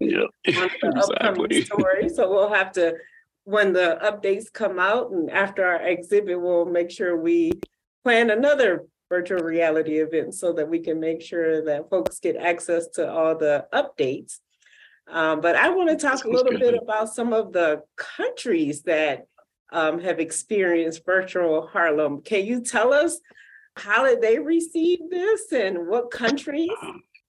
yeah, 0.00 0.26
exactly. 0.44 1.64
story. 1.64 2.10
So 2.10 2.28
we'll 2.30 2.52
have 2.52 2.70
to, 2.72 2.96
when 3.44 3.72
the 3.72 3.98
updates 4.04 4.52
come 4.52 4.78
out 4.78 5.12
and 5.12 5.30
after 5.30 5.64
our 5.64 5.80
exhibit, 5.80 6.38
we'll 6.38 6.66
make 6.66 6.90
sure 6.90 7.16
we 7.16 7.52
plan 8.04 8.28
another 8.28 8.84
virtual 9.08 9.42
reality 9.42 10.00
event 10.00 10.34
so 10.34 10.52
that 10.52 10.68
we 10.68 10.80
can 10.80 11.00
make 11.00 11.22
sure 11.22 11.64
that 11.64 11.88
folks 11.88 12.20
get 12.20 12.36
access 12.36 12.86
to 12.88 13.10
all 13.10 13.34
the 13.38 13.66
updates. 13.72 14.40
Um, 15.08 15.40
but 15.40 15.56
I 15.56 15.70
want 15.70 15.88
to 15.88 15.96
talk 15.96 16.24
a 16.24 16.30
little 16.30 16.58
bit 16.58 16.74
about 16.74 17.08
some 17.08 17.32
of 17.32 17.54
the 17.54 17.82
countries 17.96 18.82
that 18.82 19.28
um, 19.72 19.98
have 20.00 20.20
experienced 20.20 21.06
virtual 21.06 21.68
Harlem. 21.68 22.20
Can 22.20 22.44
you 22.44 22.60
tell 22.60 22.92
us 22.92 23.18
how 23.76 24.04
did 24.04 24.20
they 24.20 24.38
receive 24.38 24.98
this 25.10 25.52
and 25.52 25.86
what 25.86 26.10
countries 26.10 26.70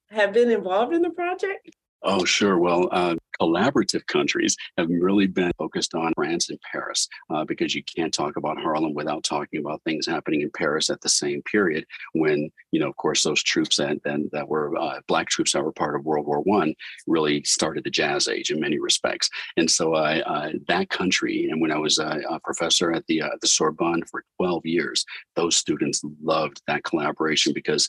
have 0.09 0.33
been 0.33 0.49
involved 0.49 0.93
in 0.93 1.01
the 1.01 1.09
project? 1.09 1.69
Oh, 2.03 2.25
sure. 2.25 2.59
Well, 2.59 2.89
uh, 2.91 3.15
collaborative 3.41 4.05
countries 4.07 4.55
have 4.77 4.87
really 4.89 5.27
been 5.27 5.51
focused 5.57 5.93
on 5.95 6.13
France 6.15 6.49
and 6.49 6.59
Paris 6.71 7.07
uh, 7.29 7.43
because 7.45 7.75
you 7.75 7.83
can't 7.83 8.13
talk 8.13 8.37
about 8.37 8.59
Harlem 8.59 8.93
without 8.93 9.23
talking 9.23 9.59
about 9.59 9.81
things 9.83 10.05
happening 10.05 10.41
in 10.41 10.51
Paris 10.55 10.89
at 10.89 11.01
the 11.01 11.09
same 11.09 11.41
period 11.43 11.85
when, 12.13 12.49
you 12.71 12.79
know, 12.79 12.87
of 12.87 12.95
course, 12.97 13.23
those 13.23 13.43
troops 13.43 13.77
that, 13.77 14.01
that, 14.03 14.29
that 14.31 14.47
were 14.47 14.75
uh, 14.77 14.99
Black 15.07 15.27
troops 15.27 15.53
that 15.53 15.63
were 15.63 15.71
part 15.71 15.95
of 15.95 16.05
World 16.05 16.25
War 16.25 16.41
One 16.41 16.73
really 17.05 17.43
started 17.43 17.83
the 17.83 17.89
Jazz 17.89 18.27
Age 18.27 18.51
in 18.51 18.59
many 18.59 18.79
respects. 18.79 19.29
And 19.55 19.69
so 19.69 19.93
uh, 19.93 20.51
that 20.67 20.89
country, 20.89 21.49
and 21.49 21.61
when 21.61 21.71
I 21.71 21.77
was 21.77 21.99
a, 21.99 22.21
a 22.29 22.39
professor 22.39 22.91
at 22.91 23.05
the, 23.07 23.21
uh, 23.21 23.29
the 23.41 23.47
Sorbonne 23.47 24.03
for 24.09 24.23
12 24.37 24.65
years, 24.65 25.05
those 25.35 25.55
students 25.55 26.01
loved 26.21 26.61
that 26.67 26.83
collaboration 26.83 27.53
because 27.53 27.87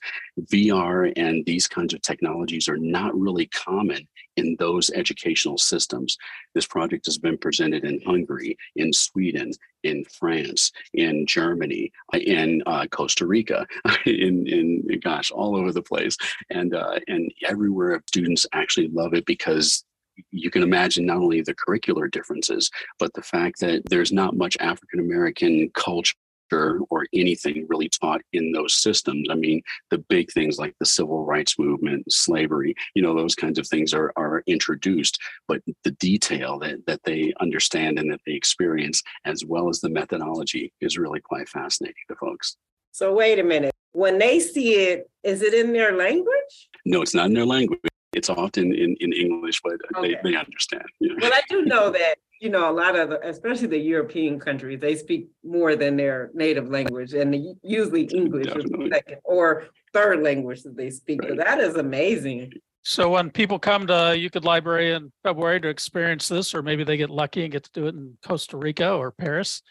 VR 0.53 1.13
and 1.17 1.45
these 1.47 1.67
kinds 1.67 1.95
of 1.95 2.03
technologies 2.03 2.69
are 2.69 2.79
not 2.79 3.19
really 3.19 3.47
common 3.47 3.98
in 4.37 4.57
those 4.59 4.91
educational 4.91 5.59
systems. 5.59 6.17
This 6.55 6.67
project 6.67 7.07
has 7.07 7.19
been 7.19 7.39
presented 7.39 7.85
in 7.85 8.01
Hungary, 8.03 8.57
in 8.77 8.93
Sweden, 8.93 9.53
in 9.83 10.05
France, 10.05 10.73
in 10.95 11.27
Germany, 11.27 11.93
in 12.15 12.63
uh, 12.67 12.87
Costa 12.91 13.27
Rica, 13.27 13.67
in, 14.07 14.47
in 14.47 15.01
gosh, 15.03 15.31
all 15.31 15.57
over 15.57 15.73
the 15.73 15.83
place, 15.83 16.17
and 16.51 16.75
uh, 16.75 16.99
and 17.09 17.33
everywhere 17.47 18.03
students 18.09 18.47
actually 18.53 18.89
love 18.89 19.15
it 19.15 19.27
because 19.27 19.85
you 20.31 20.51
can 20.51 20.63
imagine 20.63 21.07
not 21.07 21.19
only 21.19 21.43
the 21.43 21.55
curricular 21.55 22.11
differences, 22.11 22.71
but 22.99 23.13
the 23.15 23.23
fact 23.23 23.61
that 23.61 23.83
there's 23.89 24.13
not 24.13 24.37
much 24.37 24.57
African 24.61 25.01
American 25.01 25.71
culture 25.75 26.15
or 26.53 27.07
anything 27.15 27.67
really 27.69 27.89
taught 27.89 28.21
in 28.33 28.53
those 28.53 28.75
systems. 28.75 29.29
I 29.31 29.35
mean, 29.35 29.63
the 29.91 29.99
big 29.99 30.31
things 30.33 30.59
like 30.59 30.75
the 30.79 30.87
civil 30.87 31.25
rights 31.25 31.59
movement, 31.59 32.11
slavery, 32.13 32.75
you 32.95 33.03
know, 33.03 33.15
those 33.15 33.35
kinds 33.35 33.59
of 33.59 33.67
things 33.67 33.95
are, 33.95 34.13
are 34.17 34.43
introduced, 34.47 35.19
but 35.47 35.63
the 35.85 35.93
detail 35.93 36.59
that, 36.61 36.85
that 36.87 37.03
they 37.05 37.33
understand 37.41 37.99
and 37.99 38.11
that 38.13 38.21
they 38.27 38.33
experience, 38.33 39.03
as 39.25 39.45
well 39.45 39.69
as 39.69 39.81
the 39.81 39.91
methodology, 39.91 40.73
is 40.81 40.99
really 40.99 41.21
quite 41.21 41.49
fascinating 41.49 41.95
to 42.09 42.17
folks. 42.17 42.57
So, 42.93 43.13
wait 43.15 43.39
a 43.39 43.45
minute. 43.45 43.73
When 43.93 44.19
they 44.19 44.41
see 44.41 44.75
it, 44.75 45.11
is 45.23 45.43
it 45.43 45.55
in 45.55 45.73
their 45.73 45.97
language? 45.97 46.69
No, 46.85 47.03
it's 47.03 47.15
not 47.15 47.27
in 47.27 47.35
their 47.35 47.47
language. 47.47 47.81
It's 48.13 48.31
often 48.31 48.73
in, 48.75 48.97
in 49.01 49.13
English, 49.13 49.61
but 49.63 49.75
okay. 49.97 50.15
they, 50.23 50.31
they 50.31 50.37
understand. 50.37 50.85
Yeah. 51.01 51.13
Well, 51.21 51.33
I 51.33 51.43
do 51.49 51.63
know 51.63 51.91
that 51.99 52.17
you 52.41 52.51
know, 52.51 52.71
a 52.71 52.73
lot 52.73 52.97
of, 52.97 53.11
the, 53.11 53.29
especially 53.29 53.67
the 53.67 53.79
European 53.79 54.39
countries, 54.39 54.79
they 54.81 54.95
speak 54.95 55.29
more 55.45 55.75
than 55.75 55.97
their 55.97 56.31
native 56.35 56.69
language, 56.69 57.13
and 57.13 57.57
usually 57.63 58.05
English 58.05 58.47
is 58.47 58.65
second 58.91 59.19
or 59.25 59.67
third 59.93 60.23
language 60.23 60.63
that 60.63 60.77
they 60.77 60.91
speak. 60.91 61.23
Right. 61.23 61.31
So 61.31 61.37
that 61.37 61.59
is 61.59 61.75
amazing. 61.75 62.53
So 62.83 63.11
when 63.11 63.31
people 63.31 63.59
come 63.59 63.87
to 63.89 64.17
Euclid 64.17 64.45
Library 64.45 64.93
in 64.93 65.13
February 65.23 65.61
to 65.61 65.69
experience 65.69 66.29
this, 66.29 66.55
or 66.55 66.63
maybe 66.63 66.85
they 66.85 66.97
get 66.97 67.11
lucky 67.11 67.43
and 67.43 67.53
get 67.53 67.65
to 67.65 67.71
do 67.73 67.87
it 67.87 67.95
in 67.95 68.17
Costa 68.25 68.57
Rica 68.57 68.93
or 68.93 69.11
Paris, 69.11 69.63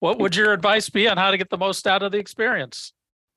what 0.00 0.18
would 0.18 0.36
your 0.36 0.52
advice 0.52 0.90
be 0.90 1.08
on 1.08 1.16
how 1.16 1.30
to 1.30 1.38
get 1.38 1.50
the 1.50 1.58
most 1.58 1.86
out 1.86 2.02
of 2.02 2.12
the 2.12 2.18
experience? 2.18 2.92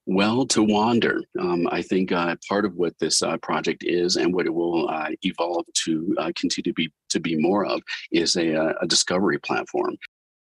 Well, 0.06 0.46
to 0.48 0.62
wander. 0.64 1.22
Um, 1.40 1.68
I 1.72 1.82
think 1.82 2.12
uh, 2.12 2.36
part 2.50 2.66
of 2.66 2.76
what 2.76 2.98
this 3.00 3.22
uh, 3.22 3.38
project 3.38 3.84
is, 3.86 4.18
and 4.18 4.34
what 4.34 4.46
it 4.46 4.54
will 4.54 4.90
uh, 4.90 5.10
evolve 5.22 5.66
to 5.86 6.16
uh, 6.18 6.32
continue 6.36 6.72
to 6.72 6.74
be 6.74 6.92
to 7.10 7.20
be 7.20 7.38
more 7.38 7.66
of, 7.66 7.82
is 8.12 8.36
a, 8.36 8.54
uh, 8.56 8.74
a 8.82 8.88
discovery 8.88 9.40
platform. 9.40 9.96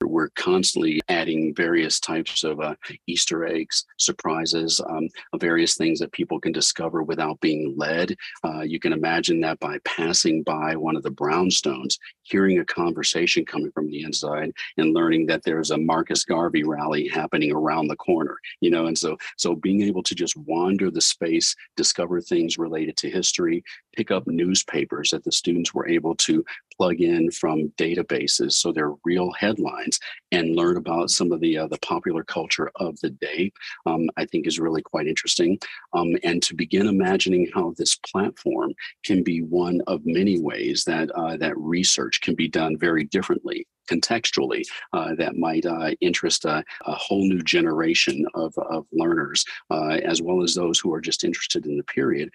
We're 0.04 0.30
constantly 0.30 1.02
adding 1.10 1.56
various 1.56 2.00
types 2.00 2.44
of 2.44 2.60
uh, 2.60 2.76
Easter 3.08 3.48
eggs, 3.48 3.86
surprises, 3.98 4.80
um, 4.88 5.10
various 5.38 5.76
things 5.76 6.00
that 6.00 6.12
people 6.12 6.40
can 6.40 6.52
discover 6.52 7.02
without 7.04 7.40
being 7.40 7.74
led. 7.78 8.16
Uh, 8.44 8.62
you 8.62 8.80
can 8.80 8.94
imagine 8.94 9.40
that 9.42 9.60
by 9.60 9.80
passing 9.86 10.44
by 10.44 10.76
one 10.76 10.96
of 10.96 11.04
the 11.04 11.12
brownstones, 11.12 11.98
hearing 12.24 12.60
a 12.60 12.66
conversation 12.66 13.46
coming 13.46 13.72
from 13.72 13.88
the 13.88 14.04
inside, 14.04 14.52
and 14.78 14.94
learning 14.94 15.26
that 15.28 15.44
there's 15.44 15.72
a 15.72 15.78
Marcus 15.78 16.24
Garvey 16.26 16.64
rally 16.64 17.08
happening 17.08 17.52
around 17.52 17.88
the 17.88 17.96
corner. 17.96 18.38
You 18.62 18.70
know, 18.70 18.86
and 18.86 18.98
so 18.98 19.18
so 19.38 19.56
being 19.56 19.82
able 19.82 20.04
to 20.04 20.16
just 20.16 20.38
wander 20.38 20.92
the 20.92 21.02
space, 21.02 21.56
discover 21.76 22.22
things 22.22 22.58
related 22.58 22.98
to 22.98 23.10
history, 23.10 23.64
pick 23.98 24.12
up 24.12 24.28
newspapers 24.28 25.10
that 25.10 25.24
the 25.24 25.32
students 25.32 25.74
were 25.74 25.88
able 25.88 26.16
to 26.16 26.46
plug 26.78 27.02
in 27.02 27.32
from 27.32 27.70
databases, 27.78 28.54
so 28.54 28.72
they're 28.72 28.94
real 29.04 29.32
headlines 29.32 30.00
and 30.32 30.56
learn 30.56 30.78
about 30.78 31.10
some 31.10 31.32
of 31.32 31.40
the 31.42 31.58
uh, 31.58 31.68
the 31.68 31.80
popular 31.80 32.24
culture 32.24 32.70
of 32.76 32.98
the 33.02 33.10
day. 33.10 33.52
Um, 33.86 34.08
I 34.16 34.26
think 34.26 34.46
is 34.46 34.60
really 34.60 34.84
quite 34.84 35.08
interesting, 35.08 35.58
um, 35.94 36.16
and 36.24 36.42
to 36.44 36.56
begin 36.56 36.88
imagining 36.88 37.50
how 37.54 37.74
this 37.78 37.96
platform 37.96 38.74
can 39.04 39.24
be 39.24 39.42
one 39.42 39.82
of 39.88 40.06
many 40.06 40.40
ways 40.40 40.84
that 40.86 41.10
uh, 41.12 41.36
that 41.38 41.58
research 41.58 42.22
can 42.22 42.36
be 42.36 42.48
done 42.48 42.78
very 42.78 43.04
differently 43.06 43.66
contextually 43.88 44.64
uh, 44.94 45.16
that 45.16 45.38
might 45.38 45.66
uh, 45.66 45.92
interest 46.02 46.46
a, 46.46 46.64
a, 46.86 46.94
whole 46.94 47.28
new 47.28 47.42
generation 47.42 48.26
of, 48.36 48.54
of 48.58 48.86
learners, 48.92 49.46
uh, 49.70 50.00
as 50.04 50.22
well 50.22 50.44
as 50.44 50.54
those 50.56 50.80
who 50.80 50.94
are 50.94 51.02
just 51.02 51.24
interested 51.24 51.66
in 51.66 51.78
the 51.78 51.84
period, 51.84 52.30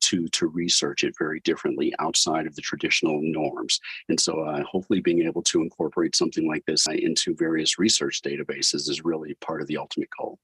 to, 0.00 0.28
to 0.28 0.46
research 0.48 1.04
it 1.04 1.14
very 1.18 1.40
differently 1.40 1.92
outside 1.98 2.46
of 2.46 2.54
the 2.54 2.62
traditional 2.62 3.20
norms. 3.22 3.80
And 4.08 4.18
so, 4.18 4.44
hopefully, 4.70 5.00
being 5.00 5.22
able 5.22 5.42
to 5.44 5.62
incorporate 5.62 6.16
something 6.16 6.46
like 6.46 6.64
this 6.66 6.86
into 6.88 7.34
various 7.34 7.78
research 7.78 8.22
databases 8.22 8.88
is 8.88 9.04
really 9.04 9.34
part 9.34 9.60
of 9.60 9.66
the 9.66 9.76
ultimate 9.76 10.08
goal. 10.18 10.38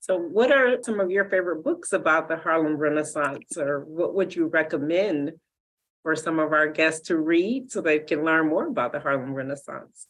So, 0.00 0.18
what 0.18 0.52
are 0.52 0.76
some 0.82 1.00
of 1.00 1.10
your 1.10 1.24
favorite 1.30 1.64
books 1.64 1.94
about 1.94 2.28
the 2.28 2.36
Harlem 2.36 2.76
Renaissance, 2.76 3.56
or 3.56 3.84
what 3.86 4.14
would 4.14 4.34
you 4.36 4.48
recommend 4.48 5.32
for 6.04 6.14
some 6.14 6.38
of 6.38 6.52
our 6.52 6.68
guests 6.68 7.08
to 7.08 7.16
read 7.16 7.72
so 7.72 7.80
they 7.80 7.98
can 7.98 8.24
learn 8.24 8.48
more 8.48 8.68
about 8.68 8.92
the 8.92 9.00
Harlem 9.00 9.34
Renaissance? 9.34 10.06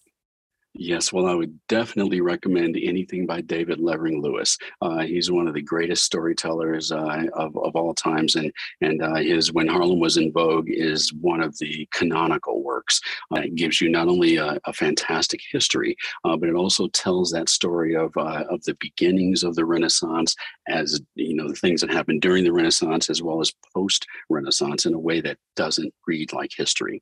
Yes, 0.76 1.12
well, 1.12 1.26
I 1.26 1.34
would 1.34 1.56
definitely 1.68 2.20
recommend 2.20 2.76
anything 2.76 3.26
by 3.26 3.42
David 3.42 3.78
Levering 3.78 4.20
Lewis. 4.20 4.58
Uh, 4.82 5.02
he's 5.02 5.30
one 5.30 5.46
of 5.46 5.54
the 5.54 5.62
greatest 5.62 6.02
storytellers 6.02 6.90
uh, 6.90 7.26
of, 7.34 7.56
of 7.56 7.76
all 7.76 7.94
times, 7.94 8.34
and 8.34 8.52
and 8.80 9.00
uh, 9.00 9.14
his 9.14 9.52
When 9.52 9.68
Harlem 9.68 10.00
Was 10.00 10.16
in 10.16 10.32
Vogue 10.32 10.68
is 10.68 11.12
one 11.12 11.40
of 11.40 11.56
the 11.58 11.88
canonical 11.92 12.64
works. 12.64 13.00
Uh, 13.32 13.42
it 13.42 13.54
gives 13.54 13.80
you 13.80 13.88
not 13.88 14.08
only 14.08 14.36
a, 14.36 14.58
a 14.64 14.72
fantastic 14.72 15.40
history, 15.52 15.96
uh, 16.24 16.36
but 16.36 16.48
it 16.48 16.56
also 16.56 16.88
tells 16.88 17.30
that 17.30 17.48
story 17.48 17.94
of 17.94 18.12
uh, 18.16 18.42
of 18.50 18.60
the 18.64 18.76
beginnings 18.80 19.44
of 19.44 19.54
the 19.54 19.64
Renaissance, 19.64 20.34
as 20.66 21.00
you 21.14 21.36
know, 21.36 21.46
the 21.46 21.54
things 21.54 21.82
that 21.82 21.90
happened 21.90 22.20
during 22.20 22.42
the 22.42 22.52
Renaissance 22.52 23.10
as 23.10 23.22
well 23.22 23.40
as 23.40 23.52
post 23.72 24.06
Renaissance 24.28 24.86
in 24.86 24.94
a 24.94 24.98
way 24.98 25.20
that 25.20 25.38
doesn't 25.54 25.94
read 26.08 26.32
like 26.32 26.50
history. 26.56 27.00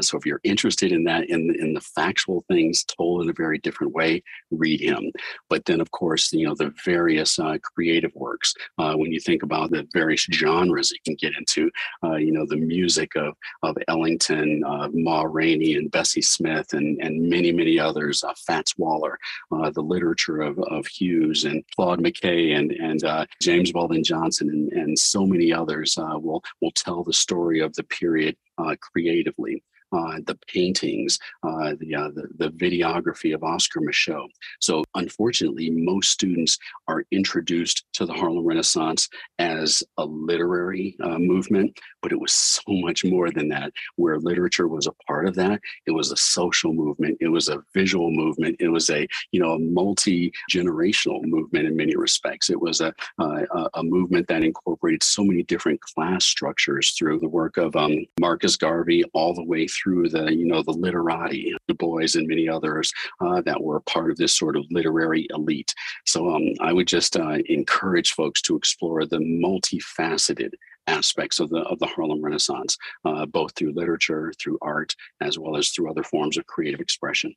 so, 0.00 0.18
if 0.18 0.26
you're 0.26 0.40
interested 0.42 0.90
in 0.90 1.04
that, 1.04 1.30
in 1.30 1.54
in 1.60 1.72
the 1.72 1.80
factual 1.80 2.44
things 2.48 2.82
told 2.82 3.11
in 3.20 3.30
a 3.30 3.34
very 3.34 3.58
different 3.58 3.92
way, 3.92 4.22
read 4.50 4.80
him. 4.80 5.10
But 5.48 5.64
then, 5.64 5.80
of 5.80 5.90
course, 5.90 6.32
you 6.32 6.46
know, 6.46 6.54
the 6.54 6.72
various 6.84 7.38
uh, 7.38 7.58
creative 7.62 8.12
works, 8.14 8.54
uh, 8.78 8.94
when 8.94 9.12
you 9.12 9.20
think 9.20 9.42
about 9.42 9.70
the 9.70 9.86
various 9.92 10.26
genres 10.32 10.90
you 10.90 10.98
can 11.04 11.16
get 11.16 11.36
into, 11.38 11.70
uh, 12.04 12.16
you 12.16 12.32
know, 12.32 12.46
the 12.46 12.56
music 12.56 13.14
of, 13.16 13.34
of 13.62 13.76
Ellington, 13.88 14.62
uh, 14.66 14.88
Ma 14.92 15.22
Rainey, 15.22 15.74
and 15.74 15.90
Bessie 15.90 16.22
Smith, 16.22 16.72
and, 16.72 17.00
and 17.02 17.28
many, 17.28 17.52
many 17.52 17.78
others, 17.78 18.24
uh, 18.24 18.32
Fats 18.46 18.76
Waller, 18.78 19.18
uh, 19.52 19.70
the 19.70 19.82
literature 19.82 20.40
of, 20.40 20.58
of 20.58 20.86
Hughes 20.86 21.44
and 21.44 21.64
Claude 21.76 22.00
McKay 22.00 22.56
and, 22.56 22.72
and 22.72 23.02
James 23.40 23.72
Weldon 23.72 24.04
Johnson, 24.04 24.48
and, 24.48 24.72
and 24.72 24.98
so 24.98 25.26
many 25.26 25.52
others 25.52 25.96
will, 25.98 26.42
will 26.60 26.72
tell 26.72 27.04
the 27.04 27.12
story 27.12 27.60
of 27.60 27.74
the 27.74 27.84
period 27.84 28.36
creatively 28.80 29.62
uh, 29.92 30.18
the 30.26 30.38
paintings, 30.48 31.18
uh, 31.42 31.74
the, 31.80 31.94
uh, 31.94 32.08
the, 32.14 32.28
the 32.38 32.50
videography 32.50 33.34
of 33.34 33.42
Oscar 33.42 33.80
Micheaux. 33.80 34.28
So, 34.60 34.84
unfortunately, 34.94 35.70
most 35.70 36.10
students 36.10 36.58
are 36.88 37.04
introduced 37.10 37.84
to 37.94 38.06
the 38.06 38.12
Harlem 38.12 38.44
Renaissance 38.44 39.08
as 39.38 39.82
a 39.98 40.04
literary 40.04 40.96
uh, 41.02 41.18
movement, 41.18 41.78
but 42.00 42.12
it 42.12 42.20
was 42.20 42.32
so 42.32 42.62
much 42.68 43.04
more 43.04 43.30
than 43.30 43.48
that. 43.48 43.72
Where 43.96 44.18
literature 44.18 44.68
was 44.68 44.86
a 44.86 44.92
part 45.06 45.26
of 45.26 45.34
that, 45.36 45.60
it 45.86 45.90
was 45.90 46.12
a 46.12 46.16
social 46.16 46.72
movement, 46.72 47.18
it 47.20 47.28
was 47.28 47.48
a 47.48 47.62
visual 47.74 48.10
movement, 48.10 48.56
it 48.60 48.68
was 48.68 48.90
a 48.90 49.06
you 49.32 49.40
know 49.40 49.52
a 49.52 49.58
multi 49.58 50.32
generational 50.50 51.22
movement 51.22 51.66
in 51.66 51.76
many 51.76 51.96
respects. 51.96 52.50
It 52.50 52.60
was 52.60 52.80
a, 52.80 52.94
a, 53.18 53.68
a 53.74 53.82
movement 53.82 54.28
that 54.28 54.44
incorporated 54.44 55.02
so 55.02 55.24
many 55.24 55.42
different 55.42 55.80
class 55.80 56.24
structures 56.24 56.92
through 56.92 57.20
the 57.20 57.28
work 57.28 57.56
of 57.56 57.74
um, 57.76 58.06
Marcus 58.20 58.56
Garvey 58.56 59.04
all 59.12 59.34
the 59.34 59.44
way 59.44 59.66
through 59.66 59.81
through 59.82 60.08
the, 60.08 60.34
you 60.34 60.46
know, 60.46 60.62
the 60.62 60.72
literati, 60.72 61.54
Du 61.68 61.74
Bois 61.74 62.14
and 62.14 62.28
many 62.28 62.48
others 62.48 62.92
uh, 63.20 63.40
that 63.42 63.62
were 63.62 63.80
part 63.80 64.10
of 64.10 64.16
this 64.16 64.36
sort 64.36 64.56
of 64.56 64.64
literary 64.70 65.26
elite. 65.30 65.74
So 66.06 66.34
um, 66.34 66.52
I 66.60 66.72
would 66.72 66.86
just 66.86 67.16
uh, 67.16 67.38
encourage 67.46 68.12
folks 68.12 68.42
to 68.42 68.56
explore 68.56 69.04
the 69.06 69.18
multifaceted 69.18 70.52
aspects 70.88 71.38
of 71.38 71.48
the 71.50 71.60
of 71.60 71.78
the 71.78 71.86
Harlem 71.86 72.22
Renaissance, 72.22 72.76
uh, 73.04 73.24
both 73.26 73.54
through 73.54 73.72
literature, 73.72 74.32
through 74.40 74.58
art, 74.62 74.94
as 75.20 75.38
well 75.38 75.56
as 75.56 75.70
through 75.70 75.90
other 75.90 76.02
forms 76.02 76.36
of 76.36 76.46
creative 76.46 76.80
expression. 76.80 77.34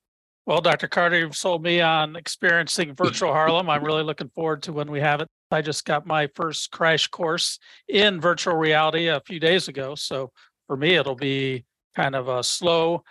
Well, 0.48 0.62
Dr. 0.62 0.88
Carter, 0.88 1.18
you've 1.18 1.36
sold 1.36 1.64
me 1.64 1.82
on 1.82 2.16
experiencing 2.16 2.94
virtual 2.94 3.34
Harlem. 3.34 3.68
I'm 3.68 3.84
really 3.84 4.04
looking 4.04 4.30
forward 4.30 4.62
to 4.64 4.74
when 4.74 4.92
we 4.92 5.00
have 5.00 5.22
it. 5.22 5.28
I 5.50 5.62
just 5.62 5.86
got 5.86 6.06
my 6.06 6.28
first 6.36 6.70
crash 6.70 7.08
course 7.08 7.58
in 7.88 8.22
virtual 8.22 8.56
reality 8.56 9.08
a 9.08 9.22
few 9.22 9.40
days 9.40 9.68
ago. 9.68 9.96
So 9.96 10.32
for 10.68 10.78
me, 10.78 10.96
it'll 10.96 11.16
be 11.16 11.66
kind 11.96 12.16
of 12.16 12.28
a 12.28 12.44
slow 12.44 13.04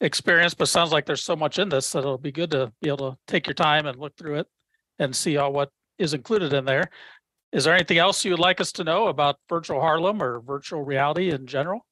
experience, 0.00 0.54
but 0.54 0.68
sounds 0.68 0.92
like 0.92 1.06
there's 1.06 1.24
so 1.24 1.36
much 1.36 1.58
in 1.58 1.68
this 1.68 1.92
that 1.92 2.00
it'll 2.00 2.18
be 2.18 2.32
good 2.32 2.50
to 2.52 2.72
be 2.80 2.88
able 2.88 3.12
to 3.12 3.18
take 3.26 3.46
your 3.46 3.54
time 3.54 3.86
and 3.86 3.98
look 3.98 4.16
through 4.16 4.36
it 4.36 4.46
and 4.98 5.14
see 5.14 5.36
all 5.36 5.52
what 5.52 5.70
is 5.98 6.14
included 6.14 6.52
in 6.52 6.64
there. 6.64 6.90
Is 7.52 7.64
there 7.64 7.74
anything 7.74 7.98
else 7.98 8.24
you 8.24 8.32
would 8.32 8.40
like 8.40 8.60
us 8.60 8.72
to 8.72 8.84
know 8.84 9.08
about 9.08 9.38
virtual 9.48 9.80
Harlem 9.80 10.22
or 10.22 10.40
virtual 10.40 10.82
reality 10.82 11.30
in 11.30 11.46
general? 11.46 11.84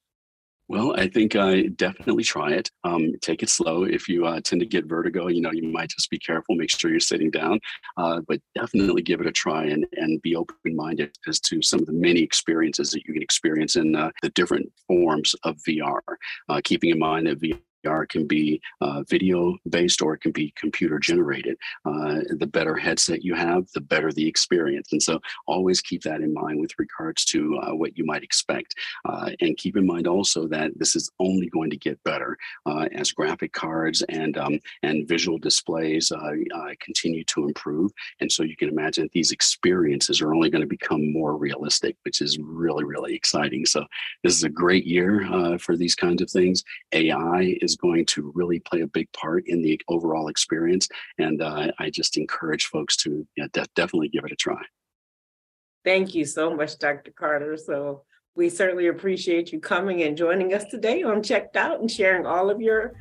Well, 0.69 0.95
I 0.97 1.07
think 1.07 1.37
uh, 1.37 1.63
definitely 1.77 2.25
try 2.25 2.51
it. 2.51 2.71
Um, 2.83 3.13
take 3.21 3.45
it 3.45 3.49
slow. 3.49 3.85
If 3.85 4.09
you 4.09 4.27
uh, 4.27 4.41
tend 4.41 4.61
to 4.61 4.67
get 4.67 4.87
vertigo, 4.87 5.29
you 5.29 5.41
know, 5.41 5.53
you 5.53 5.63
might 5.63 5.91
just 5.91 6.11
be 6.11 6.19
careful. 6.19 6.57
Make 6.57 6.71
sure 6.71 6.91
you're 6.91 6.99
sitting 6.99 7.31
down, 7.31 7.61
uh, 7.97 8.21
but 8.27 8.41
definitely 8.57 9.03
give 9.03 9.21
it 9.21 9.29
a 9.29 9.33
try 9.33 9.67
and, 9.67 9.87
and 9.93 10.21
be 10.23 10.35
open 10.35 10.57
minded 10.65 11.17
as 11.29 11.39
to 11.41 11.63
some 11.63 11.81
of 11.81 11.87
the 11.87 11.93
many 11.93 12.21
experiences 12.21 12.91
that 12.91 13.05
you 13.05 13.15
can 13.15 13.23
experience 13.23 13.77
in 13.77 13.95
uh, 13.95 14.11
the 14.23 14.31
different 14.31 14.67
forms 14.89 15.37
of 15.45 15.57
VR. 15.69 16.01
Uh, 16.49 16.61
keeping 16.65 16.91
in 16.91 16.99
mind 16.99 17.29
that 17.29 17.41
VR 17.41 17.61
VR 17.87 18.09
can 18.09 18.27
be 18.27 18.61
uh, 18.81 19.03
video 19.09 19.57
based 19.69 20.03
or 20.03 20.15
it 20.15 20.21
can 20.21 20.33
be 20.33 20.53
computer 20.57 20.99
generated. 20.99 21.57
Uh, 21.85 22.21
the 22.39 22.47
better 22.47 22.77
headset 22.77 23.25
you 23.25 23.35
have, 23.35 23.67
the 23.75 23.81
better 23.81 24.13
the 24.13 24.27
experience. 24.27 24.89
And 24.93 25.03
so 25.03 25.21
always 25.47 25.81
keep 25.81 26.03
that 26.03 26.21
in 26.21 26.33
mind 26.33 26.61
with 26.61 26.73
regards 26.79 27.25
to 27.27 27.59
uh, 27.59 27.75
what 27.75 27.97
you 27.97 28.05
might 28.05 28.23
expect. 28.23 28.75
Uh, 29.09 29.31
and 29.41 29.57
keep 29.57 29.77
in 29.77 29.87
mind 29.87 30.07
also 30.07 30.47
that 30.49 30.73
this 30.77 30.97
is 30.97 31.11
only 31.21 31.49
going 31.49 31.71
to 31.71 31.77
get 31.77 32.03
better 32.05 32.37
uh, 32.67 32.89
as 32.93 33.13
graphic 33.13 33.53
cards 33.53 34.03
and 34.09 34.37
um, 34.39 34.59
and 34.83 35.09
visual 35.09 35.39
displays 35.39 36.13
uh, 36.13 36.33
continue 36.81 37.25
to 37.25 37.45
improve. 37.45 37.93
And 38.21 38.31
so 38.31 38.43
you 38.43 38.57
can 38.57 38.69
imagine 38.69 39.05
that 39.05 39.13
these 39.13 39.33
experiences 39.33 40.21
are 40.21 40.35
only 40.35 40.51
going 40.51 40.63
to 40.63 40.69
become 40.69 41.13
more 41.13 41.37
realistic, 41.37 41.97
which 42.05 42.21
is 42.21 42.39
really, 42.39 42.85
really 42.85 43.15
exciting. 43.15 43.67
So 43.67 43.85
this 44.23 44.35
is 44.35 44.45
a 44.45 44.49
great 44.49 44.87
year 44.87 45.59
for 45.59 45.77
these 45.77 45.95
kinds 45.95 46.23
of 46.23 46.31
things. 46.31 46.65
AI 46.93 47.57
is 47.61 47.76
going 47.77 48.05
to 48.07 48.33
really 48.35 48.61
play 48.61 48.81
a 48.81 48.87
big 48.87 49.11
part 49.13 49.45
in 49.47 49.63
the 49.63 49.81
overall 49.89 50.29
experience. 50.29 50.89
And 51.19 51.43
uh, 51.43 51.73
I 51.79 51.91
just 51.91 52.17
encourage 52.17 52.67
folks 52.67 52.97
to 52.99 53.27
yeah, 53.37 53.47
de- 53.53 53.67
definitely 53.75 54.09
give 54.09 54.25
it 54.25 54.33
a 54.33 54.37
try. 54.37 54.63
Thank 55.85 56.15
you 56.15 56.25
so 56.25 56.55
much, 56.55 56.79
Dr. 56.79 57.13
Carter. 57.13 57.57
So 57.57 58.03
we 58.35 58.49
certainly 58.51 58.89
appreciate 58.89 59.53
you 59.53 59.61
coming 59.61 60.03
and 60.03 60.17
joining 60.17 60.53
us 60.53 60.65
today 60.65 61.03
on 61.03 61.23
Checked 61.23 61.57
Out 61.57 61.81
and 61.81 61.91
sharing 61.91 62.27
all 62.27 62.51
of 62.51 62.61
your 62.61 62.95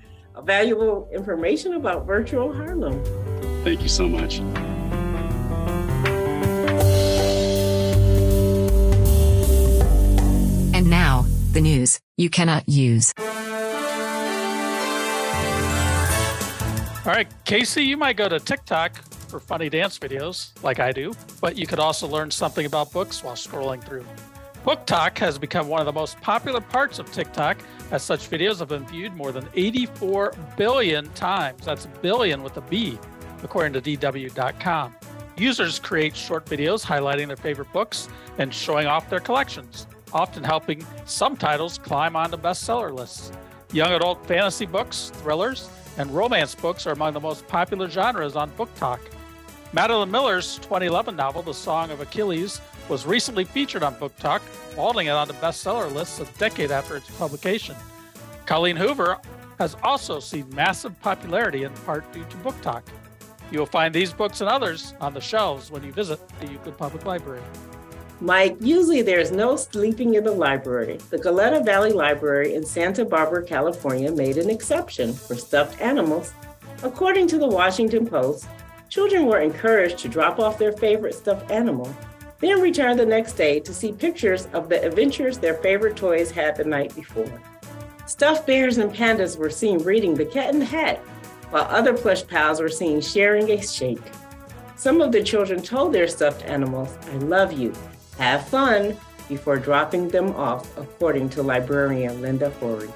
valuable 0.43 1.09
information 1.13 1.73
about 1.73 2.05
virtual 2.05 2.53
Harlem. 2.53 3.03
Thank 3.63 3.81
you 3.81 3.89
so 3.89 4.07
much. 4.07 4.39
And 10.75 10.89
now, 10.89 11.25
the 11.51 11.61
news 11.61 11.99
you 12.17 12.29
cannot 12.29 12.67
use. 12.69 13.13
All 17.06 17.12
right, 17.12 17.28
Casey, 17.46 17.84
you 17.84 17.98
might 17.98 18.18
go 18.18 18.28
to 18.28 18.39
TikTok 18.39 18.98
for 19.28 19.39
funny 19.39 19.70
dance 19.70 20.00
videos 20.00 20.52
like 20.63 20.80
I 20.80 20.91
do, 20.91 21.13
but 21.39 21.56
you 21.56 21.68
could 21.68 21.78
also 21.78 22.08
learn 22.08 22.32
something 22.32 22.65
about 22.65 22.91
books 22.91 23.24
while 23.24 23.36
scrolling 23.36 23.84
through. 23.84 24.04
BookTok 24.65 25.15
has 25.20 25.38
become 25.38 25.68
one 25.68 25.80
of 25.80 25.86
the 25.86 25.94
most 25.94 26.20
popular 26.22 26.60
parts 26.60 26.98
of 26.98 27.12
TikTok, 27.12 27.58
as 27.91 28.02
such 28.02 28.28
videos 28.28 28.58
have 28.58 28.70
been 28.70 28.88
viewed 28.88 29.15
more 29.15 29.32
than 29.32 29.48
84 29.54 30.34
billion 30.58 31.08
times. 31.12 31.63
That's 31.63 31.86
billion 32.02 32.41
with 32.41 32.58
a 32.58 32.62
B, 32.62 32.98
according 33.44 33.80
to 33.80 33.82
DW.com. 33.82 34.96
Users 35.38 35.78
create 35.78 36.15
short 36.15 36.48
videos 36.48 36.84
highlighting 36.84 37.28
their 37.28 37.38
favorite 37.38 37.72
books 37.72 38.10
and 38.39 38.52
showing 38.52 38.88
off 38.88 39.12
their 39.12 39.20
collections, 39.20 39.86
often 40.12 40.44
helping 40.44 40.84
some 41.06 41.38
titles 41.38 41.78
climb 41.78 42.15
onto 42.15 42.36
bestseller 42.36 42.91
lists. 42.91 43.32
Young 43.72 43.91
adult 43.91 44.26
fantasy 44.26 44.65
books, 44.65 45.12
thrillers, 45.18 45.70
and 45.97 46.12
romance 46.12 46.55
books 46.55 46.86
are 46.86 46.91
among 46.91 47.13
the 47.13 47.19
most 47.19 47.47
popular 47.47 47.89
genres 47.89 48.36
on 48.36 48.51
BookTok. 48.51 48.99
Madeline 49.73 50.12
Miller's 50.12 50.55
2011 50.58 51.15
novel, 51.15 51.41
The 51.41 51.53
Song 51.53 51.91
of 51.91 51.99
Achilles, 51.99 52.62
was 52.88 53.05
recently 53.05 53.43
featured 53.43 53.84
on 53.84 53.95
BookTok, 53.95 54.41
vaulting 54.75 55.08
it 55.08 55.12
on 55.12 55.27
the 55.27 55.34
bestseller 55.36 55.91
lists 55.91 56.19
a 56.19 56.25
decade 56.38 56.71
after 56.71 56.95
its 56.95 57.10
publication. 57.12 57.75
Colleen 58.45 58.75
Hoover 58.75 59.17
has 59.60 59.75
also 59.84 60.19
seen 60.19 60.47
massive 60.53 60.99
popularity 61.01 61.63
in 61.63 61.73
part 61.73 62.12
due 62.13 62.23
to 62.25 62.38
BookTok. 62.38 62.84
You 63.51 63.60
will 63.60 63.65
find 63.65 63.93
these 63.93 64.13
books 64.13 64.41
and 64.41 64.49
others 64.49 64.93
on 64.99 65.13
the 65.13 65.21
shelves 65.21 65.71
when 65.71 65.84
you 65.84 65.91
visit 65.91 66.19
the 66.39 66.47
Euclid 66.47 66.77
Public 66.77 67.05
Library. 67.05 67.41
Mike, 68.21 68.56
usually 68.62 69.01
there's 69.01 69.32
no 69.32 69.58
sleeping 69.58 70.15
in 70.15 70.23
the 70.23 70.32
library. 70.32 70.97
The 71.10 71.17
Goleta 71.17 71.65
Valley 71.65 71.91
Library 71.91 72.56
in 72.56 72.65
Santa 72.65 73.04
Barbara, 73.04 73.45
California 73.45 74.10
made 74.10 74.38
an 74.38 74.49
exception 74.49 75.13
for 75.13 75.36
stuffed 75.36 75.82
animals. 75.82 76.34
According 76.82 77.28
to 77.28 77.38
the 77.38 77.47
Washington 77.47 78.08
Post, 78.08 78.47
children 78.88 79.25
were 79.25 79.41
encouraged 79.41 79.97
to 79.99 80.08
drop 80.08 80.39
off 80.39 80.58
their 80.58 80.71
favorite 80.71 81.13
stuffed 81.13 81.51
animal, 81.51 81.93
then 82.39 82.62
return 82.62 82.95
the 82.95 83.06
next 83.06 83.34
day 83.34 83.60
to 83.60 83.73
see 83.73 83.91
pictures 83.91 84.47
of 84.54 84.69
the 84.69 84.82
adventures 84.82 85.38
their 85.38 85.56
favorite 85.56 85.97
toys 85.97 86.32
had 86.32 86.56
the 86.56 86.63
night 86.63 86.95
before. 86.95 87.41
Stuffed 88.08 88.47
bears 88.47 88.78
and 88.78 88.93
pandas 88.93 89.38
were 89.38 89.49
seen 89.49 89.80
reading 89.80 90.13
The 90.13 90.25
Cat 90.25 90.54
in 90.54 90.60
the 90.60 90.65
Hat, 90.65 90.99
while 91.49 91.63
other 91.63 91.93
plush 91.93 92.25
pals 92.25 92.62
were 92.62 92.69
seen 92.69 93.01
sharing 93.01 93.51
a 93.51 93.62
shake. 93.62 93.99
Some 94.78 95.01
of 95.01 95.12
the 95.12 95.23
children 95.23 95.62
told 95.62 95.91
their 95.91 96.08
stuffed 96.08 96.43
animals, 96.45 96.97
I 97.12 97.15
love 97.17 97.51
you, 97.51 97.73
have 98.17 98.47
fun 98.47 98.97
before 99.28 99.58
dropping 99.58 100.08
them 100.10 100.36
off, 100.36 100.78
according 100.78 101.30
to 101.30 101.41
librarian 101.43 102.21
Linda 102.21 102.49
Horry. 102.51 102.89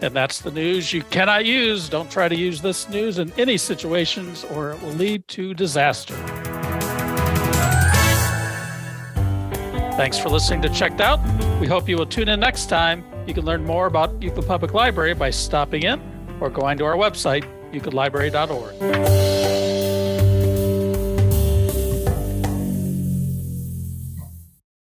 And 0.00 0.14
that's 0.14 0.40
the 0.40 0.50
news 0.50 0.92
you 0.92 1.02
cannot 1.04 1.46
use. 1.46 1.88
Don't 1.88 2.10
try 2.10 2.28
to 2.28 2.36
use 2.36 2.60
this 2.60 2.88
news 2.88 3.18
in 3.18 3.32
any 3.38 3.56
situations 3.56 4.44
or 4.44 4.72
it 4.72 4.82
will 4.82 4.90
lead 4.90 5.26
to 5.28 5.54
disaster. 5.54 6.14
Thanks 9.96 10.18
for 10.18 10.28
listening 10.28 10.60
to 10.62 10.68
Checked 10.68 11.00
Out. 11.00 11.20
We 11.60 11.68
hope 11.68 11.88
you 11.88 11.96
will 11.96 12.06
tune 12.06 12.28
in 12.28 12.40
next 12.40 12.66
time. 12.68 13.04
You 13.26 13.34
can 13.34 13.44
learn 13.44 13.64
more 13.64 13.86
about 13.86 14.20
Euclid 14.20 14.46
Public 14.46 14.74
Library 14.74 15.14
by 15.14 15.30
stopping 15.30 15.84
in 15.84 16.02
or 16.40 16.50
going 16.50 16.78
to 16.78 16.84
our 16.84 16.96
website, 16.96 17.44
euclidlibrary.org. 17.72 19.33